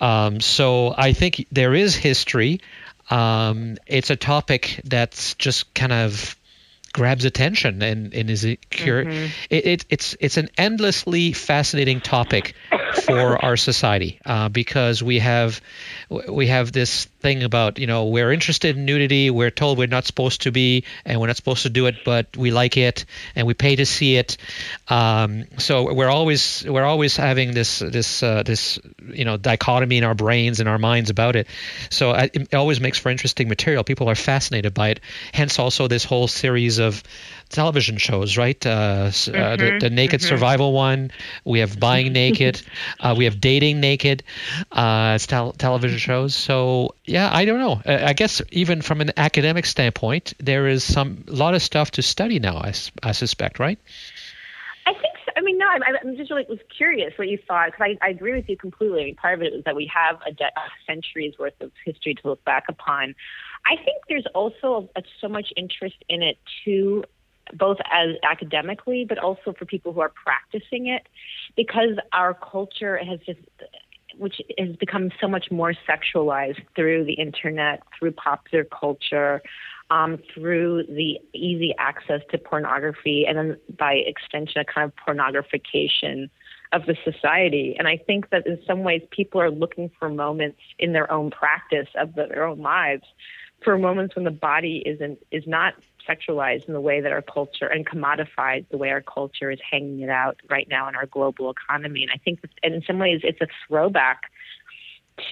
[0.00, 2.60] Um, so I think there is history.
[3.10, 6.36] Um, it's a topic that's just kind of
[6.92, 9.26] grabs attention and, and is it, mm-hmm.
[9.50, 12.54] it, it, it's it's an endlessly fascinating topic
[13.04, 15.60] for our society uh, because we have
[16.28, 20.06] we have this thing about you know we're interested in nudity we're told we're not
[20.06, 23.46] supposed to be and we're not supposed to do it but we like it and
[23.46, 24.36] we pay to see it.
[24.88, 28.78] Um, so we're always we're always having this this uh, this
[29.12, 31.46] you know dichotomy in our brains and our minds about it.
[31.90, 33.84] So it always makes for interesting material.
[33.84, 35.00] People are fascinated by it.
[35.32, 37.02] Hence also this whole series of
[37.48, 38.64] television shows, right?
[38.64, 39.78] Uh, mm-hmm, uh, the, mm-hmm.
[39.78, 40.28] the, Naked mm-hmm.
[40.28, 41.10] Survival one.
[41.44, 42.62] We have Buying Naked.
[43.00, 44.22] Uh, we have Dating Naked.
[44.70, 46.34] Uh, it's tel- television shows.
[46.34, 47.80] So yeah, I don't know.
[47.84, 52.02] I guess even from an academic standpoint, there is some a lot of stuff to
[52.02, 52.56] study now.
[52.56, 53.78] I, I suspect, right?
[54.86, 55.32] I think so.
[55.36, 58.10] I mean, no, I'm, I'm just really was curious what you thought because I, I
[58.10, 59.02] agree with you completely.
[59.02, 61.72] I mean, part of it is that we have a, de- a century's worth of
[61.84, 63.14] history to look back upon.
[63.66, 67.04] I think there's also a, so much interest in it too
[67.54, 71.08] both as academically, but also for people who are practicing it,
[71.56, 73.40] because our culture has just,
[74.16, 79.42] which has become so much more sexualized through the internet, through popular culture,
[79.90, 86.28] um, through the easy access to pornography, and then by extension, a kind of pornographication
[86.72, 87.76] of the society.
[87.78, 91.30] And I think that in some ways, people are looking for moments in their own
[91.30, 93.04] practice of their own lives
[93.64, 95.74] for moments when the body isn't is not
[96.08, 100.00] sexualized in the way that our culture and commodified the way our culture is hanging
[100.00, 102.02] it out right now in our global economy.
[102.02, 104.22] And I think, that, and in some ways, it's a throwback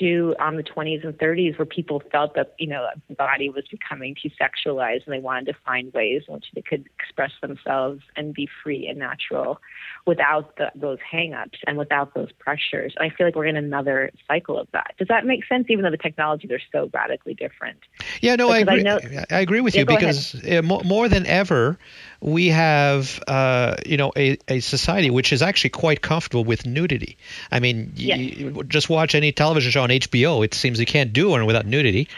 [0.01, 3.65] to um, the 20s and 30s where people felt that you know the body was
[3.71, 8.01] becoming too sexualized and they wanted to find ways in which they could express themselves
[8.17, 9.61] and be free and natural
[10.07, 12.95] without the, those hangups and without those pressures.
[12.99, 14.95] I feel like we're in another cycle of that.
[14.99, 15.67] Does that make sense?
[15.69, 17.79] Even though the technologies are so radically different.
[18.21, 18.81] Yeah, no, I agree.
[18.81, 21.79] I, know, I agree with yeah, you because more, more than ever,
[22.25, 27.19] we have uh, you know a, a society which is actually quite comfortable with nudity.
[27.53, 28.19] I mean, yes.
[28.19, 30.43] you, just watch any television show on HBO.
[30.43, 32.09] It seems you can't do one without nudity,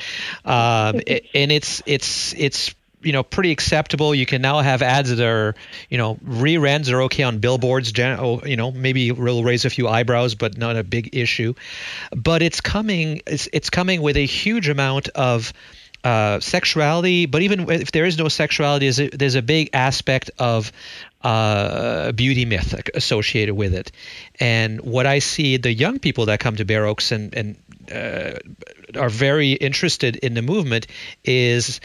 [0.45, 1.01] um,
[1.35, 4.15] and it's it's it's you know pretty acceptable.
[4.15, 5.57] You can now have ads that are
[5.91, 7.93] you know reruns are okay on billboards.
[7.99, 11.55] Oh, you know maybe will raise a few eyebrows, but not a big issue.
[12.15, 13.23] But it's coming.
[13.27, 15.53] It's it's coming with a huge amount of
[16.05, 20.31] uh, sexuality, but even if there is no sexuality, there's a, there's a big aspect
[20.39, 20.73] of
[21.23, 23.91] uh, beauty myth associated with it.
[24.39, 27.57] And what I see, the young people that come to Bare Oaks and, and
[27.93, 28.39] uh,
[28.99, 30.87] are very interested in the movement
[31.25, 31.81] is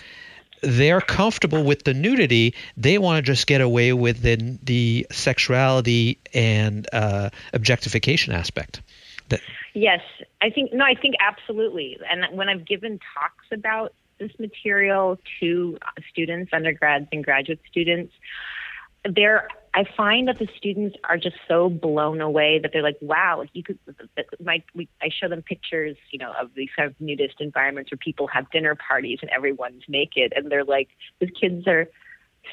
[0.61, 2.53] they're comfortable with the nudity.
[2.77, 8.81] They want to just get away with the, the sexuality and uh, objectification aspect.
[9.29, 9.41] That,
[9.73, 10.01] yes,
[10.41, 11.97] I think no, I think absolutely.
[12.09, 18.13] And when I've given talks about this material to uh, students, undergrads and graduate students,
[19.03, 23.45] there I find that the students are just so blown away that they're like, "Wow,
[23.53, 23.79] you could."
[24.43, 27.97] My, we, I show them pictures, you know, of these kind of nudist environments where
[27.97, 31.87] people have dinner parties and everyone's naked, and they're like, "These kids are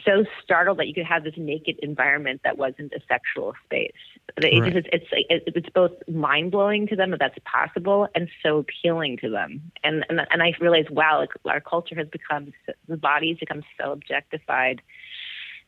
[0.04, 3.92] so startled that you could have this naked environment that wasn't a sexual space.
[4.36, 4.72] It right.
[4.72, 9.16] just, it's, it's it's both mind blowing to them that that's possible and so appealing
[9.18, 9.72] to them.
[9.82, 12.52] And and and I realized, wow, like our culture has become
[12.86, 14.82] the bodies become so objectified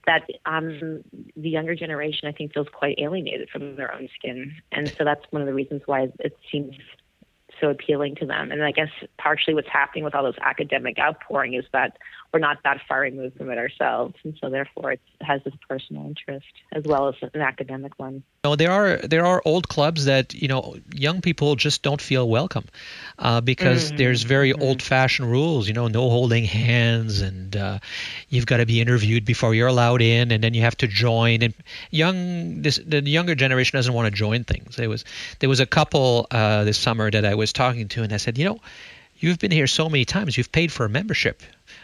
[0.06, 1.02] that um,
[1.36, 5.24] the younger generation I think feels quite alienated from their own skin, and so that's
[5.30, 6.76] one of the reasons why it seems
[7.60, 8.52] so appealing to them.
[8.52, 11.98] And I guess partially what's happening with all those academic outpouring is that
[12.32, 16.06] we're not that far removed from it ourselves, and so therefore it has this personal
[16.06, 18.22] interest as well as an academic one.
[18.44, 22.28] No, there are there are old clubs that you know young people just don't feel
[22.28, 22.64] welcome
[23.18, 23.96] uh, because mm-hmm.
[23.96, 24.62] there's very mm-hmm.
[24.62, 25.66] old-fashioned rules.
[25.66, 27.78] You know, no holding hands, and uh,
[28.28, 31.42] you've got to be interviewed before you're allowed in, and then you have to join.
[31.42, 31.54] And
[31.90, 34.76] young this the younger generation doesn't want to join things.
[34.76, 35.04] There was
[35.40, 38.38] there was a couple uh, this summer that I was talking to, and I said,
[38.38, 38.60] you know,
[39.20, 41.42] you've been here so many times, you've paid for a membership.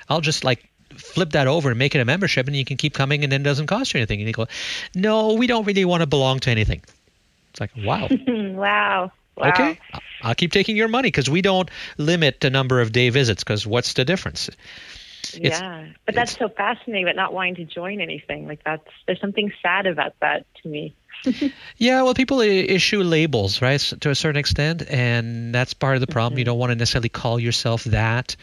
[0.09, 2.95] I'll just like flip that over and make it a membership, and you can keep
[2.95, 4.21] coming, and then it doesn't cost you anything.
[4.21, 4.47] And you go,
[4.95, 6.83] no, we don't really want to belong to anything.
[7.51, 8.09] It's like, wow.
[8.29, 9.13] wow.
[9.37, 9.51] Wow.
[9.51, 9.79] Okay,
[10.23, 13.45] I'll keep taking your money because we don't limit the number of day visits.
[13.45, 14.49] Because what's the difference?
[15.35, 17.05] It's, yeah, but that's so fascinating.
[17.05, 20.95] But not wanting to join anything like that's there's something sad about that to me.
[21.77, 26.07] yeah, well, people issue labels, right, to a certain extent, and that's part of the
[26.07, 26.33] problem.
[26.33, 26.39] Mm-hmm.
[26.41, 28.37] You don't want to necessarily call yourself that.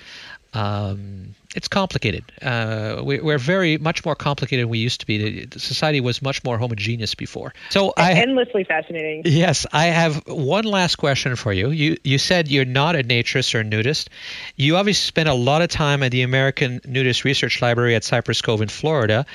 [0.54, 2.24] Um, it's complicated.
[2.42, 5.46] Uh, we, are very much more complicated than we used to be.
[5.46, 7.54] The, society was much more homogeneous before.
[7.70, 9.24] So I endlessly fascinating.
[9.26, 11.70] Yes, I have one last question for you.
[11.70, 14.10] You you said you're not a naturist or a nudist.
[14.56, 18.42] You obviously spent a lot of time at the American Nudist Research Library at Cypress
[18.42, 19.26] Cove in Florida.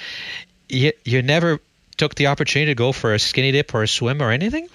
[0.68, 1.60] You, you never
[1.98, 4.68] took the opportunity to go for a skinny dip or a swim or anything?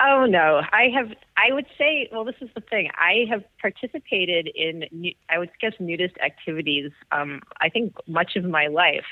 [0.00, 1.10] Oh no, I have.
[1.36, 2.90] I would say, well, this is the thing.
[2.94, 4.84] I have participated in,
[5.28, 6.92] I would guess, nudist activities.
[7.10, 9.06] Um, I think much of my life,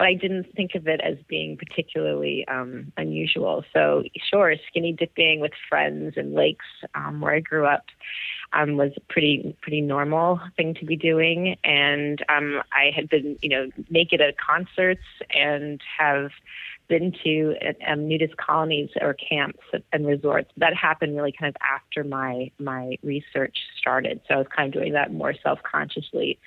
[0.00, 3.66] but I didn't think of it as being particularly um, unusual.
[3.74, 7.84] So, sure, skinny dipping with friends in lakes um, where I grew up
[8.54, 13.36] um, was a pretty pretty normal thing to be doing, and um, I had been,
[13.42, 16.30] you know, naked at concerts and have
[16.88, 17.54] been to
[17.86, 19.60] um, nudist colonies or camps
[19.92, 20.50] and resorts.
[20.56, 24.22] That happened really kind of after my my research started.
[24.26, 26.38] So I was kind of doing that more self consciously.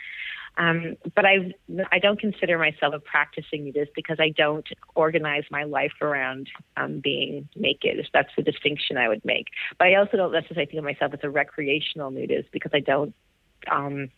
[0.57, 1.53] Um, but I
[1.91, 6.99] I don't consider myself a practicing nudist because I don't organize my life around um,
[6.99, 8.07] being naked.
[8.13, 9.47] That's the distinction I would make.
[9.79, 13.15] But I also don't necessarily think of myself as a recreational nudist because I don't
[13.71, 14.09] um,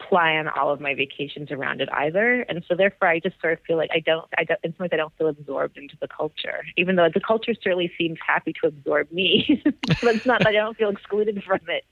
[0.00, 2.42] plan all of my vacations around it either.
[2.48, 4.84] And so therefore I just sort of feel like I don't I don't in some
[4.84, 6.64] ways I don't feel absorbed into the culture.
[6.76, 9.62] Even though the culture certainly seems happy to absorb me.
[10.02, 11.84] but it's not that I don't feel excluded from it.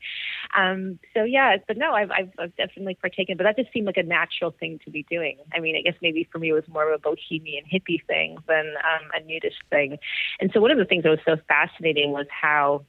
[0.56, 3.96] Um so yeah, but no, I've, I've I've definitely partaken, but that just seemed like
[3.96, 5.38] a natural thing to be doing.
[5.52, 8.38] I mean, I guess maybe for me it was more of a bohemian hippie thing
[8.46, 9.98] than um a nudist thing.
[10.40, 12.84] And so one of the things that was so fascinating was how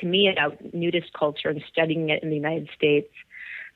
[0.00, 3.08] to me about nudist culture and studying it in the United States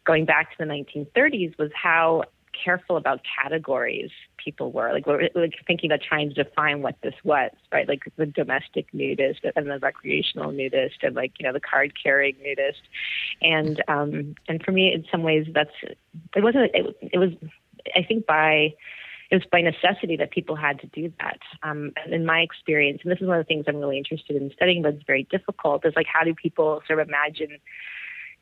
[0.05, 2.25] going back to the 1930s was how
[2.63, 7.15] careful about categories people were like we're like thinking about trying to define what this
[7.25, 11.61] was right like the domestic nudist and the recreational nudist and like you know the
[11.61, 12.81] card carrying nudist
[13.43, 17.31] and um and for me in some ways that's it wasn't it, it was
[17.97, 18.73] i think by
[19.31, 21.39] it was by necessity that people had to do that.
[21.63, 24.35] Um, and in my experience, and this is one of the things I'm really interested
[24.35, 27.59] in studying, but it's very difficult, is like how do people sort of imagine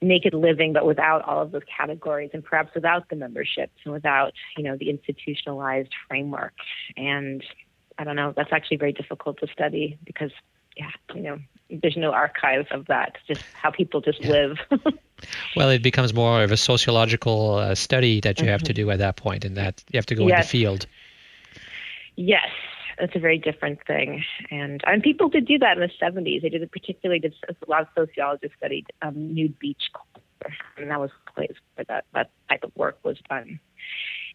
[0.01, 4.33] naked living, but without all of those categories and perhaps without the memberships and without,
[4.57, 6.55] you know, the institutionalized framework.
[6.97, 7.43] And
[7.99, 10.31] I don't know, that's actually very difficult to study because,
[10.77, 11.39] yeah, you know,
[11.71, 14.31] there's no archive of that, just how people just yeah.
[14.31, 14.59] live.
[15.57, 18.53] well, it becomes more of a sociological uh, study that you mm-hmm.
[18.53, 18.87] have to mm-hmm.
[18.87, 20.37] do at that point, and that you have to go yes.
[20.37, 20.87] in the field.
[22.17, 22.49] Yes,
[22.99, 24.25] that's a very different thing.
[24.51, 26.43] And and people did do that in the 70s.
[26.43, 30.91] They did a particularly did a lot of sociologists studied um, nude beach culture, and
[30.91, 33.61] that was a place where that that type of work was done.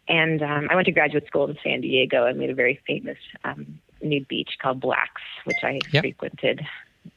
[0.08, 3.18] And um, I went to graduate school in San Diego and made a very famous
[3.44, 6.02] um, nude beach called Blacks, which I yep.
[6.02, 6.60] frequented.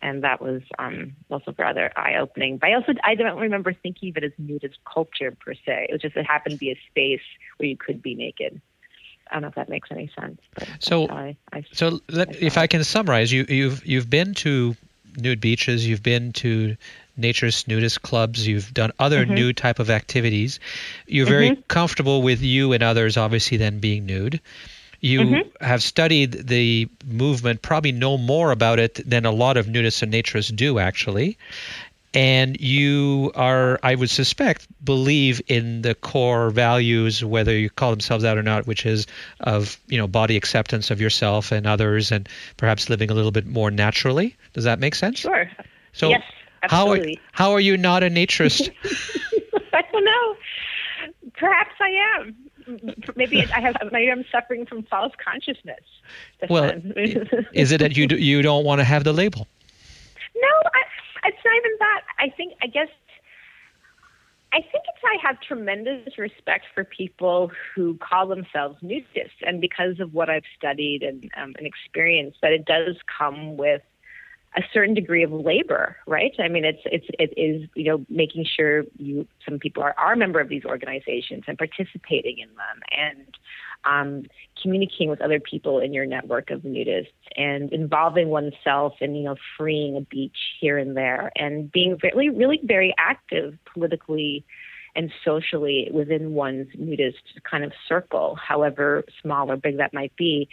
[0.02, 2.58] And that was um, also rather eye-opening.
[2.58, 5.88] But I also I don't remember thinking of it as nudist culture per se.
[5.90, 7.26] It was just it happened to be a space
[7.58, 8.62] where you could be naked.
[9.30, 10.40] I don't know if that makes any sense.
[10.80, 14.76] so, I, I, so let, I if I can summarize, you, you've you've been to
[15.18, 16.78] nude beaches, you've been to
[17.20, 19.34] naturist nudist clubs, you've done other mm-hmm.
[19.34, 20.60] nude type of activities.
[21.08, 21.62] You're very mm-hmm.
[21.68, 24.40] comfortable with you and others, obviously, then being nude.
[25.00, 25.64] You mm-hmm.
[25.66, 30.12] have studied the movement, probably know more about it than a lot of nudists and
[30.12, 31.38] naturists do, actually
[32.14, 38.24] and you are, I would suspect, believe in the core values, whether you call themselves
[38.24, 39.08] that or not, which is
[39.40, 43.46] of you know body acceptance of yourself and others, and perhaps living a little bit
[43.46, 44.36] more naturally.
[44.54, 45.20] Does that make sense?
[45.20, 45.50] Sure.
[45.94, 46.24] So yes,
[46.64, 47.20] absolutely.
[47.32, 48.72] How are, how are you not a naturist?
[49.74, 50.36] I don't know.
[51.34, 52.36] Perhaps I am.
[53.16, 53.76] Maybe I have.
[53.92, 55.80] Maybe I'm suffering from false consciousness.
[56.50, 56.72] Well,
[57.54, 59.48] is it that you do, you don't want to have the label?
[60.36, 60.84] No, I,
[61.28, 62.02] it's not even that.
[62.20, 62.90] I think I guess
[64.54, 70.00] I think it's I have tremendous respect for people who call themselves nudists, and because
[70.00, 73.82] of what I've studied and, um, and experienced, that it does come with
[74.56, 76.34] a certain degree of labor, right?
[76.40, 80.14] I mean, it's it's it is you know making sure you some people are are
[80.14, 83.38] a member of these organizations and participating in them and
[83.88, 84.24] um,
[84.62, 89.36] communicating with other people in your network of nudists and involving oneself in you know
[89.58, 94.46] freeing a beach here and there and being really really very active politically
[94.98, 100.50] and socially within one's nudist kind of circle, however small or big that might be.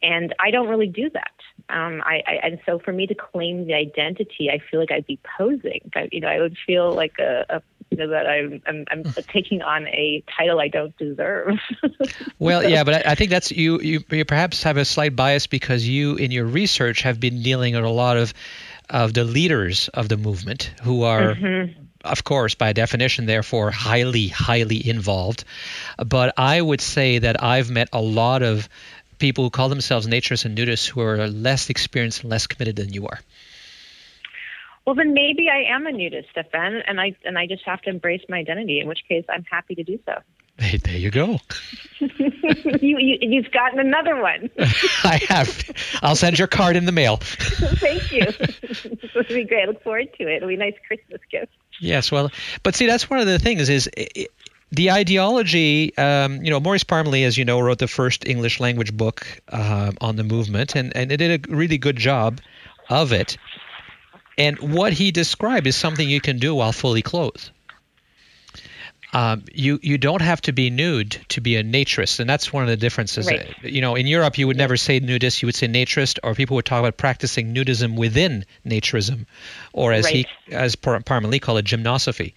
[0.00, 1.32] And I don't really do that.
[1.68, 5.06] Um, I, I, and so for me to claim the identity, I feel like I'd
[5.06, 5.90] be posing.
[5.96, 7.62] I, you know, I would feel like a, a
[7.98, 11.58] know, that I'm, I'm, I'm taking on a title I don't deserve.
[12.38, 14.04] well, yeah, but I, I think that's you, you.
[14.10, 17.84] You perhaps have a slight bias because you, in your research, have been dealing with
[17.84, 18.32] a lot of
[18.90, 24.28] of the leaders of the movement who are mm-hmm of course, by definition, therefore, highly,
[24.28, 25.44] highly involved.
[25.98, 28.68] But I would say that I've met a lot of
[29.18, 32.92] people who call themselves naturists and nudists who are less experienced and less committed than
[32.92, 33.20] you are.
[34.88, 37.90] Well, then maybe I am a nudist, Stefan, and I and I just have to
[37.90, 38.80] embrace my identity.
[38.80, 40.14] In which case, I'm happy to do so.
[40.60, 41.38] Hey, there you go.
[42.00, 44.50] you, you you've gotten another one.
[45.04, 45.70] I have.
[46.02, 47.18] I'll send your card in the mail.
[47.18, 48.24] Thank you.
[48.24, 49.64] this will be great.
[49.64, 50.36] I look forward to it.
[50.36, 51.52] It'll be a nice Christmas gift.
[51.80, 52.30] Yes, well,
[52.64, 53.90] but see, that's one of the things is.
[53.94, 54.32] It,
[54.70, 58.94] the ideology, um, you know, Maurice Parmelee, as you know, wrote the first English language
[58.94, 62.40] book uh, on the movement, and, and it did a really good job
[62.90, 63.38] of it.
[64.38, 67.50] And what he described is something you can do while fully clothed.
[69.12, 72.62] Um, you you don't have to be nude to be a naturist, and that's one
[72.62, 73.26] of the differences.
[73.26, 73.54] Right.
[73.62, 76.56] You know, in Europe, you would never say nudist; you would say naturist, or people
[76.56, 79.24] would talk about practicing nudism within naturism,
[79.72, 80.26] or as right.
[80.48, 82.34] he as Parmelee called it, gymnosophy.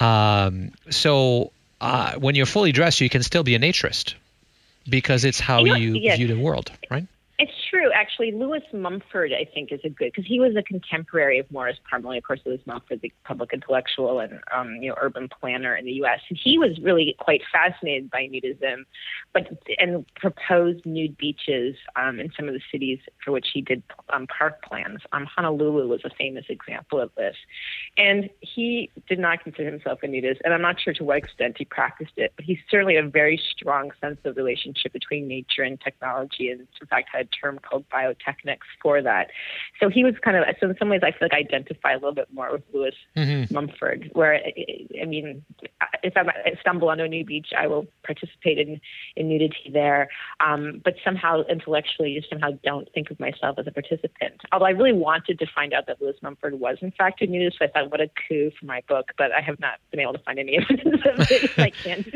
[0.00, 1.52] Um, so
[1.82, 4.14] uh, when you're fully dressed, you can still be a naturist
[4.88, 6.16] because it's how you, know, you yes.
[6.16, 7.06] view the world, right?
[7.42, 8.30] It's true, actually.
[8.30, 12.18] Lewis Mumford, I think, is a good because he was a contemporary of Maurice Parmelee.
[12.18, 15.90] Of course, Lewis Mumford, the public intellectual and um, you know urban planner in the
[15.94, 16.20] U.S.
[16.28, 18.84] And he was really quite fascinated by nudism,
[19.32, 23.82] but and proposed nude beaches um, in some of the cities for which he did
[24.10, 25.00] um, park plans.
[25.10, 27.34] Um, Honolulu was a famous example of this,
[27.96, 31.56] and he did not consider himself a nudist, and I'm not sure to what extent
[31.58, 35.62] he practiced it, but he certainly had a very strong sense of relationship between nature
[35.62, 39.28] and technology, and in fact had term called biotechnics for that.
[39.80, 41.96] So he was kind of, so in some ways, I feel like I identify a
[41.96, 43.52] little bit more with Lewis mm-hmm.
[43.52, 44.40] Mumford, where,
[45.00, 45.44] I mean,
[46.02, 46.24] if I
[46.60, 48.80] stumble on a new beach, I will participate in,
[49.16, 50.08] in nudity there.
[50.40, 54.40] Um, but somehow intellectually, you somehow don't think of myself as a participant.
[54.52, 57.58] Although I really wanted to find out that Lewis Mumford was, in fact, a nudist.
[57.58, 59.12] So I thought, what a coup for my book.
[59.18, 61.50] But I have not been able to find any evidence of it.
[61.58, 62.06] I can't.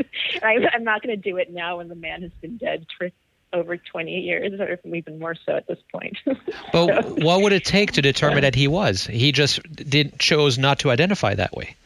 [0.43, 3.11] I, I'm not going to do it now when the man has been dead for
[3.53, 6.19] over 20 years, or even more so at this point.
[6.73, 7.15] but so.
[7.25, 9.07] what would it take to determine that he was?
[9.07, 11.77] He just didn't chose not to identify that way.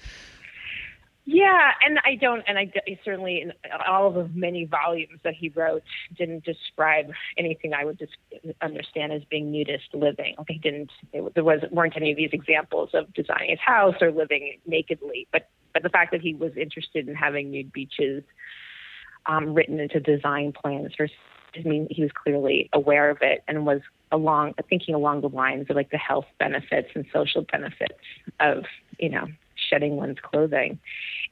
[1.32, 2.72] Yeah, and I don't, and I
[3.04, 3.52] certainly in
[3.86, 5.84] all of the many volumes that he wrote
[6.16, 8.16] didn't describe anything I would just
[8.61, 10.34] understand as being nudist living.
[10.48, 10.90] He didn't.
[11.12, 15.28] It, there was weren't any of these examples of designing his house or living nakedly.
[15.30, 18.24] But but the fact that he was interested in having nude beaches
[19.26, 21.08] um, written into design plans for
[21.57, 23.80] I mean, he was clearly aware of it and was
[24.12, 27.98] along thinking along the lines of like the health benefits and social benefits
[28.40, 28.64] of
[28.98, 30.78] you know shedding one's clothing,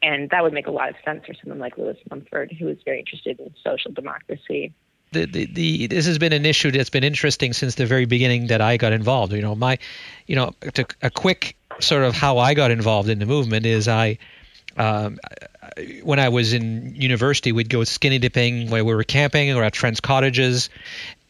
[0.02, 2.76] and that would make a lot of sense for someone like Lewis Mumford, who was
[2.84, 4.72] very interested in social democracy.
[5.10, 8.48] The, the, the, this has been an issue that's been interesting since the very beginning
[8.48, 9.32] that I got involved.
[9.32, 9.78] You know, my,
[10.26, 13.88] you know, to, a quick sort of how I got involved in the movement is
[13.88, 14.18] I,
[14.78, 15.18] um,
[16.02, 19.76] when I was in university, we'd go skinny dipping where we were camping or at
[19.76, 20.70] friends' cottages.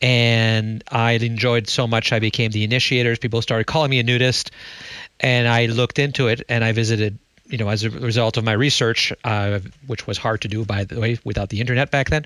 [0.00, 3.18] And I enjoyed so much, I became the initiators.
[3.18, 4.50] People started calling me a nudist.
[5.20, 8.52] And I looked into it and I visited, you know, as a result of my
[8.52, 12.24] research, uh, which was hard to do, by the way, without the internet back then,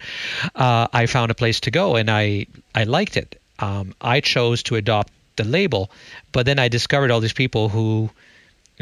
[0.54, 3.40] uh, I found a place to go and I, I liked it.
[3.58, 5.90] Um, I chose to adopt the label,
[6.32, 8.10] but then I discovered all these people who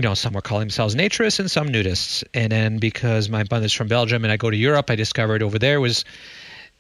[0.01, 2.25] you know, some were calling themselves naturists and some nudists.
[2.33, 5.59] And then because my mother's from Belgium and I go to Europe, I discovered over
[5.59, 6.07] there was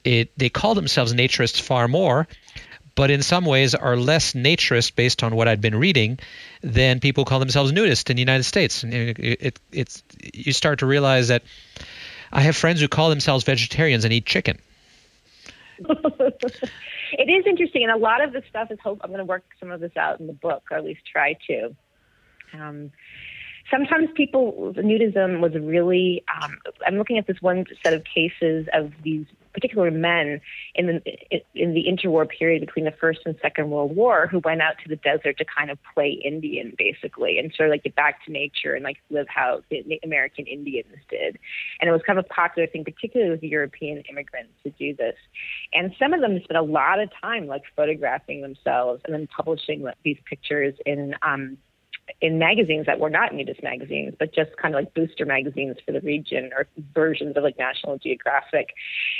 [0.04, 2.26] it they call themselves naturists far more,
[2.94, 6.18] but in some ways are less naturist based on what I'd been reading
[6.62, 8.84] than people call themselves nudists in the United States.
[8.84, 10.02] And it, it, it's
[10.32, 11.42] you start to realize that
[12.32, 14.56] I have friends who call themselves vegetarians and eat chicken.
[15.78, 19.00] it is interesting, and a lot of the stuff is hope.
[19.02, 21.36] I'm going to work some of this out in the book, or at least try
[21.48, 21.74] to
[22.54, 22.90] Um,
[23.70, 28.92] sometimes people nudism was really um, i'm looking at this one set of cases of
[29.02, 30.40] these particular men
[30.74, 34.62] in the in the interwar period between the first and second world war who went
[34.62, 37.94] out to the desert to kind of play indian basically and sort of like get
[37.96, 41.38] back to nature and like live how the american indians did.
[41.80, 45.16] And it was kind of a popular thing particularly with european immigrants to do this.
[45.72, 49.84] And some of them spent a lot of time like photographing themselves and then publishing
[50.04, 51.58] these pictures in um
[52.20, 55.92] in magazines that were not nudist magazines, but just kind of like booster magazines for
[55.92, 58.74] the region or versions of like National Geographic.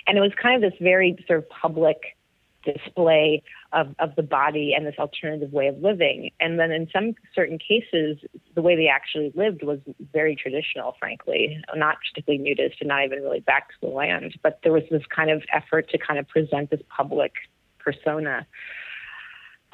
[0.06, 2.16] And it was kind of this very sort of public
[2.64, 6.30] display of, of the body and this alternative way of living.
[6.40, 8.18] And then in some certain cases,
[8.54, 9.78] the way they actually lived was
[10.12, 14.38] very traditional, frankly, not particularly nudist and not even really back to the land.
[14.42, 17.32] But there was this kind of effort to kind of present this public
[17.78, 18.46] persona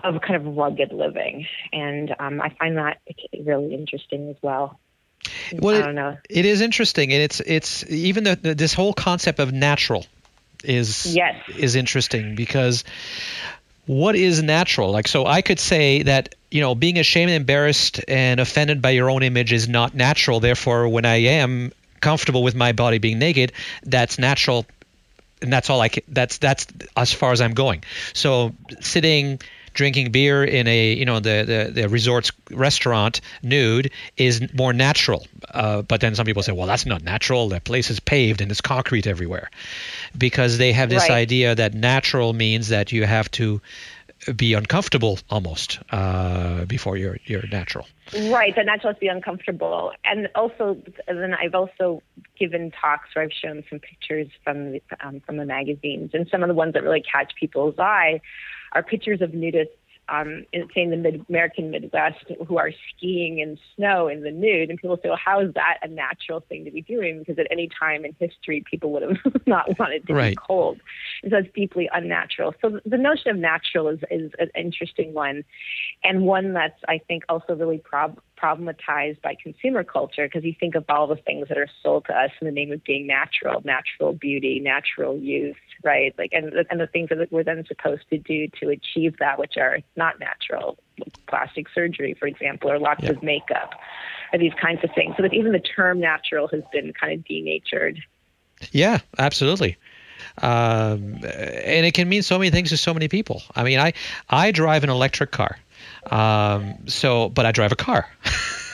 [0.03, 3.01] of kind of rugged living, and um, I find that
[3.45, 4.79] really interesting as well.
[5.53, 6.19] Well, I don't know.
[6.29, 10.07] It, it is interesting, and it's it's even the, this whole concept of natural
[10.65, 11.37] is yes.
[11.57, 12.85] is interesting because
[13.87, 14.91] what is natural?
[14.91, 19.11] Like, so I could say that you know being ashamed, embarrassed, and offended by your
[19.11, 20.41] own image is not natural.
[20.41, 24.67] Therefore, when I am comfortable with my body being naked, that's natural
[25.43, 26.67] and that's all I can, that's that's
[26.97, 27.85] as far as I'm going.
[28.15, 29.41] So sitting
[29.77, 35.25] drinking beer in a you know the the, the resort's restaurant nude is more natural.
[35.49, 37.49] Uh, but then some people say, well, that's not natural.
[37.49, 39.51] The place is paved and it's concrete everywhere,
[40.17, 41.23] because they have this right.
[41.23, 43.61] idea that natural means that you have to
[44.35, 47.87] be uncomfortable almost uh, before you're you're natural.
[48.13, 52.03] Right, that natural is be uncomfortable, and also and then I've also
[52.39, 56.43] given talks where I've shown some pictures from the, um, from the magazines, and some
[56.43, 58.21] of the ones that really catch people's eye
[58.77, 59.69] are pictures of nudists
[60.09, 64.31] um, in, say in the mid American Midwest who are skiing in snow in the
[64.31, 67.39] nude, and people say, "Well, how is that a natural thing to be doing?" Because
[67.39, 69.17] at any time in history, people would have
[69.47, 70.31] not wanted to right.
[70.31, 70.81] be cold,
[71.23, 72.55] and so it's deeply unnatural.
[72.61, 75.45] So the notion of natural is is an interesting one,
[76.05, 80.75] and one that's I think also really prob- problematized by consumer culture because you think
[80.75, 83.63] of all the things that are sold to us in the name of being natural,
[83.65, 86.15] natural beauty, natural youth, right?
[86.19, 89.57] Like, and and the things that we're then supposed to do to achieve that, which
[89.57, 93.11] are not natural, like plastic surgery, for example, or lots yeah.
[93.11, 93.75] of makeup,
[94.33, 95.15] or these kinds of things.
[95.17, 98.01] So that even the term natural has been kind of denatured.
[98.73, 99.77] Yeah, absolutely.
[100.39, 103.43] Um, and it can mean so many things to so many people.
[103.55, 103.93] I mean, I
[104.29, 105.59] I drive an electric car,
[106.11, 108.09] um, so but I drive a car.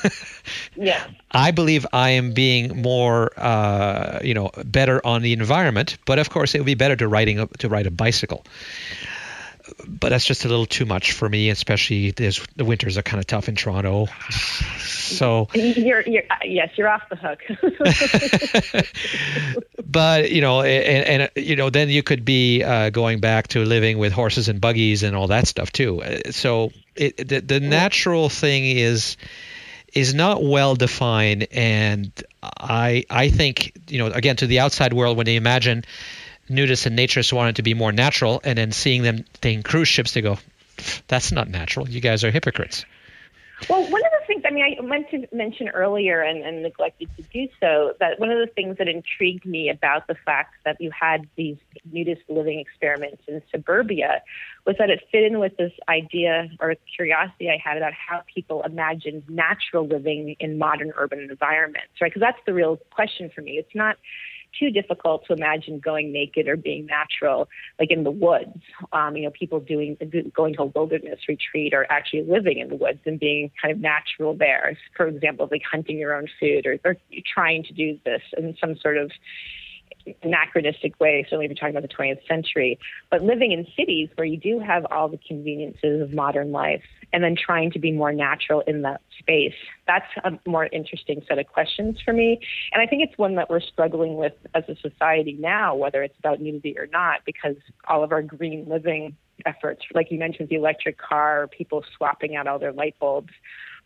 [0.76, 1.06] yeah.
[1.30, 5.96] I believe I am being more, uh, you know, better on the environment.
[6.04, 8.44] But of course, it would be better to riding to ride a bicycle.
[9.86, 13.26] But that's just a little too much for me, especially the winters are kind of
[13.26, 14.08] tough in Toronto.
[14.78, 18.86] So you're, you're uh, yes, you're off the hook.
[19.86, 23.64] but you know, and, and, you know, then you could be uh, going back to
[23.64, 26.02] living with horses and buggies and all that stuff too.
[26.02, 29.16] Uh, so it, the, the natural thing is
[29.92, 32.10] is not well defined, and
[32.42, 35.84] I I think you know again to the outside world when they imagine
[36.52, 40.12] nudists and naturists wanted to be more natural, and then seeing them taking cruise ships,
[40.12, 40.38] they go,
[41.08, 41.88] "That's not natural.
[41.88, 42.84] You guys are hypocrites."
[43.68, 47.08] Well, one of the things, I mean, I meant to mention earlier and, and, neglected
[47.16, 50.80] to do so, that one of the things that intrigued me about the fact that
[50.80, 51.56] you had these
[51.90, 54.22] nudist living experiments in suburbia
[54.66, 58.62] was that it fit in with this idea or curiosity I had about how people
[58.62, 62.10] imagined natural living in modern urban environments, right?
[62.12, 63.58] Because that's the real question for me.
[63.58, 63.96] It's not
[64.58, 67.48] too difficult to imagine going naked or being natural,
[67.78, 68.60] like in the woods.
[68.92, 69.96] Um, you know, people doing
[70.34, 73.80] going to a wilderness retreat or actually living in the woods and being kind of
[73.80, 74.76] natural there.
[74.96, 76.96] For example, like hunting your own food or, or
[77.26, 79.10] trying to do this in some sort of
[80.22, 82.78] anachronistic way, certainly if you're talking about the 20th century,
[83.10, 86.82] but living in cities where you do have all the conveniences of modern life
[87.12, 89.54] and then trying to be more natural in that space,
[89.86, 92.40] that's a more interesting set of questions for me.
[92.72, 96.18] And I think it's one that we're struggling with as a society now, whether it's
[96.18, 97.56] about nudity or not, because
[97.88, 102.46] all of our green living efforts, like you mentioned, the electric car, people swapping out
[102.46, 103.32] all their light bulbs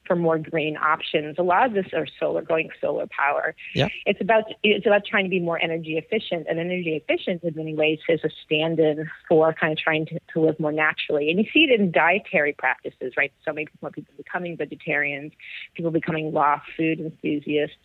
[0.06, 1.36] for more green options.
[1.38, 3.54] A lot of this are solar, going solar power.
[3.74, 3.88] Yeah.
[4.04, 7.74] It's about it's about trying to be more energy efficient, and energy efficient in many
[7.74, 11.30] ways is a stand-in for kind of trying to, to live more naturally.
[11.30, 13.32] And you see it in dietary practices, right?
[13.44, 15.32] So many more people becoming vegetarians,
[15.74, 17.76] people becoming raw food enthusiasts.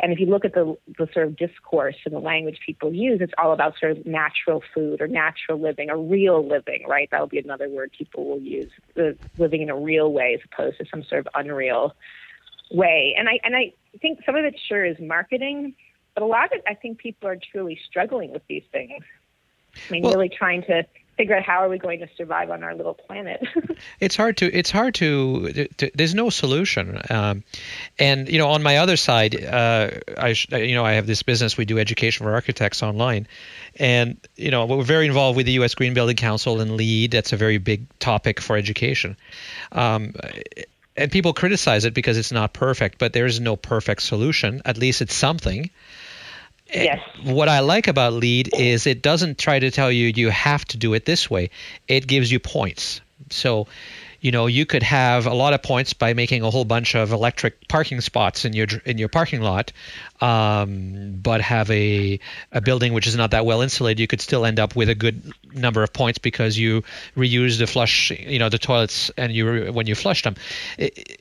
[0.00, 3.20] And if you look at the the sort of discourse and the language people use,
[3.20, 7.08] it's all about sort of natural food or natural living or real living, right?
[7.10, 10.40] That will be another word people will use, uh, living in a real way as
[10.50, 11.57] opposed to some sort of unreal
[12.70, 13.14] way.
[13.18, 15.74] And I and I think some of it sure is marketing,
[16.14, 19.02] but a lot of it I think people are truly struggling with these things.
[19.74, 20.86] I mean, well, really trying to
[21.18, 23.42] figure out how are we going to survive on our little planet.
[24.00, 24.46] it's hard to.
[24.46, 25.52] It's hard to.
[25.52, 27.00] to there's no solution.
[27.10, 27.42] Um,
[27.98, 31.56] and you know, on my other side, uh, I you know I have this business.
[31.56, 33.26] We do education for architects online,
[33.76, 35.74] and you know we're very involved with the U.S.
[35.74, 37.10] Green Building Council and LEED.
[37.10, 39.16] That's a very big topic for education.
[39.72, 40.14] Um,
[40.98, 44.60] and people criticize it because it's not perfect, but there is no perfect solution.
[44.64, 45.70] At least it's something.
[46.70, 47.00] Eh, yes.
[47.22, 50.76] What I like about LEED is it doesn't try to tell you you have to
[50.76, 51.50] do it this way.
[51.86, 53.00] It gives you points.
[53.30, 53.68] So,
[54.20, 57.12] you know, you could have a lot of points by making a whole bunch of
[57.12, 59.72] electric parking spots in your in your parking lot,
[60.20, 62.18] um, but have a
[62.50, 64.00] a building which is not that well insulated.
[64.00, 66.82] You could still end up with a good number of points because you
[67.16, 70.34] reuse the flush, you know, the toilets and you when you flush them.
[70.78, 71.20] It,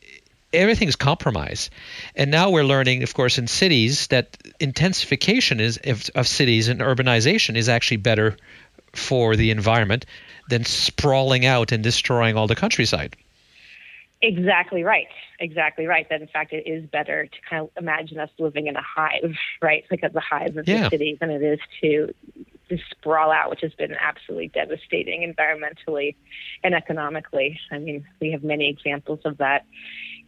[0.53, 1.69] everything's compromised.
[2.15, 6.79] And now we're learning, of course, in cities that intensification is of, of cities and
[6.79, 8.37] urbanization is actually better
[8.93, 10.05] for the environment
[10.49, 13.15] than sprawling out and destroying all the countryside.
[14.21, 15.07] Exactly right.
[15.39, 16.07] Exactly right.
[16.09, 19.35] That in fact it is better to kind of imagine us living in a hive,
[19.61, 19.85] right?
[19.91, 20.83] Like the hive of yeah.
[20.83, 22.13] the cities than it is to
[22.69, 26.15] to sprawl out, which has been absolutely devastating environmentally
[26.63, 27.59] and economically.
[27.71, 29.65] I mean, we have many examples of that.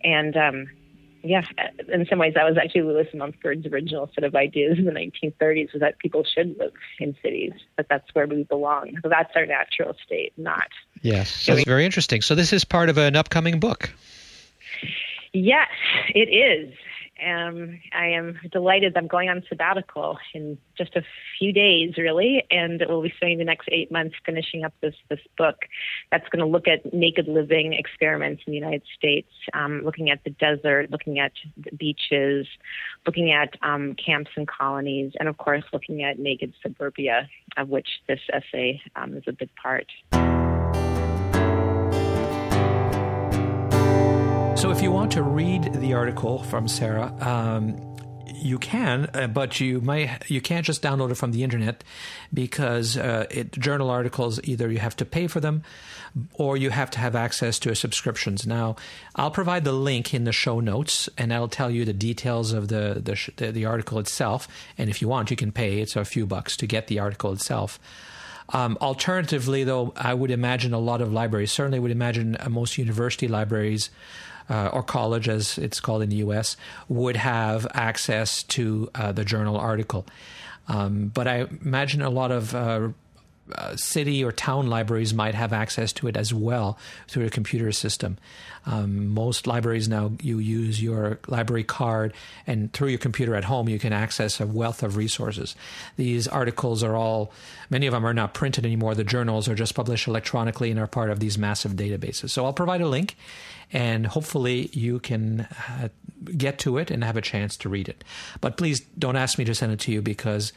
[0.03, 0.67] And um,
[1.21, 1.43] yeah,
[1.91, 5.73] in some ways, that was actually Lewis Mumford's original set of ideas in the 1930s
[5.73, 8.97] was that people should live in cities, that that's where we belong.
[9.03, 10.69] So that's our natural state, not.
[11.01, 12.21] Yes, that's very interesting.
[12.21, 13.91] So this is part of an upcoming book.
[15.33, 15.69] Yes,
[16.09, 16.73] it is.
[17.25, 21.01] Um, I am delighted I'm going on sabbatical in just a
[21.37, 25.19] few days, really, and we'll be spending the next eight months finishing up this this
[25.37, 25.57] book
[26.11, 30.23] that's going to look at naked living experiments in the United States, um, looking at
[30.23, 32.47] the desert, looking at the beaches,
[33.05, 37.87] looking at um, camps and colonies, and of course, looking at naked suburbia, of which
[38.07, 39.87] this essay um, is a big part.
[44.59, 47.95] So, if you want to read the article from Sarah, um,
[48.27, 51.81] you can, uh, but you might you can't just download it from the internet
[52.33, 55.63] because uh, it, journal articles either you have to pay for them
[56.33, 58.45] or you have to have access to subscriptions.
[58.45, 58.75] Now,
[59.15, 62.67] I'll provide the link in the show notes, and I'll tell you the details of
[62.67, 64.49] the the, the, the article itself.
[64.77, 67.31] And if you want, you can pay it's a few bucks to get the article
[67.31, 67.79] itself.
[68.49, 72.77] Um, alternatively, though, I would imagine a lot of libraries, certainly would imagine uh, most
[72.77, 73.89] university libraries
[74.49, 79.23] uh, or college, as it's called in the U.S., would have access to uh, the
[79.23, 80.05] journal article.
[80.67, 82.53] Um, but I imagine a lot of
[83.55, 86.77] uh, city or town libraries might have access to it as well
[87.07, 88.17] through a computer system.
[88.65, 92.13] Um, most libraries now you use your library card,
[92.45, 95.55] and through your computer at home you can access a wealth of resources.
[95.95, 97.31] These articles are all
[97.69, 98.95] many of them are not printed anymore.
[98.95, 102.31] The journals are just published electronically and are part of these massive databases.
[102.31, 103.15] So I'll provide a link,
[103.71, 105.89] and hopefully you can uh,
[106.37, 108.03] get to it and have a chance to read it.
[108.41, 110.53] But please don't ask me to send it to you because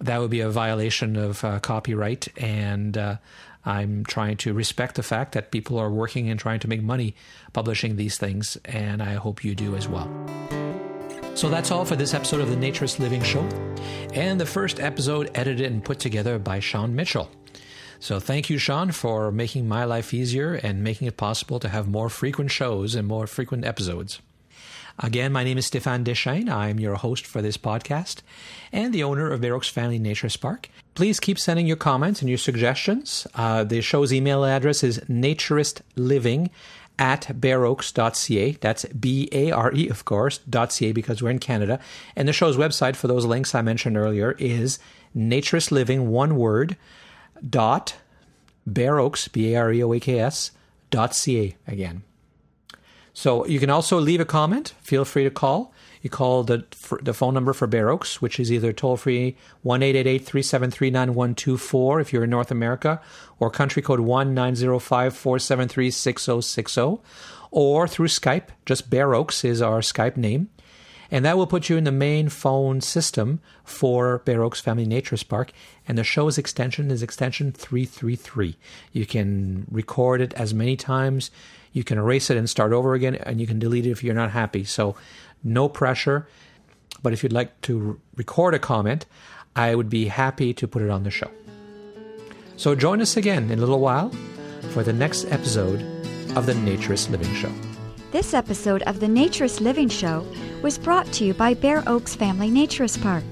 [0.00, 3.16] that would be a violation of uh, copyright and uh,
[3.66, 7.16] I'm trying to respect the fact that people are working and trying to make money
[7.52, 10.08] publishing these things, and I hope you do as well.
[11.34, 13.42] So that's all for this episode of the Naturist Living Show,
[14.14, 17.28] and the first episode edited and put together by Sean Mitchell.
[17.98, 21.88] So thank you, Sean, for making my life easier and making it possible to have
[21.88, 24.20] more frequent shows and more frequent episodes.
[24.98, 26.48] Again, my name is Stéphane Deschênes.
[26.50, 28.22] I'm your host for this podcast
[28.72, 30.70] and the owner of Bare Oaks Family Nature Park.
[30.94, 33.26] Please keep sending your comments and your suggestions.
[33.34, 36.48] Uh, the show's email address is naturistliving
[36.98, 38.52] at bareoaks.ca.
[38.52, 41.78] That's B A R E, of course, .ca because we're in Canada.
[42.16, 44.78] And the show's website for those links I mentioned earlier is
[45.14, 46.78] naturistliving, one word,
[47.46, 47.96] dot
[48.66, 50.52] bareoaks, B A R E O A K S,
[50.90, 52.02] dot ca again.
[53.16, 54.74] So you can also leave a comment.
[54.82, 55.72] Feel free to call.
[56.02, 56.66] You call the
[57.00, 60.26] the phone number for Bare Oaks, which is either toll free one eight eight eight
[60.26, 63.00] three seven three nine one two four if you're in North America,
[63.40, 67.00] or country code one nine zero five four seven three six zero six zero,
[67.50, 68.48] or through Skype.
[68.66, 70.50] Just Bare Oaks is our Skype name.
[71.10, 75.16] And that will put you in the main phone system for Bare Oaks Family Nature
[75.26, 75.52] Park.
[75.88, 78.56] And the show's extension is extension 333.
[78.92, 81.30] You can record it as many times
[81.76, 84.14] you can erase it and start over again, and you can delete it if you're
[84.14, 84.64] not happy.
[84.64, 84.96] So,
[85.44, 86.26] no pressure.
[87.02, 89.04] But if you'd like to record a comment,
[89.54, 91.30] I would be happy to put it on the show.
[92.56, 94.10] So, join us again in a little while
[94.70, 95.82] for the next episode
[96.34, 97.52] of the Naturist Living Show.
[98.10, 100.26] This episode of the Naturist Living Show
[100.62, 103.24] was brought to you by Bare Oaks Family Naturist Park.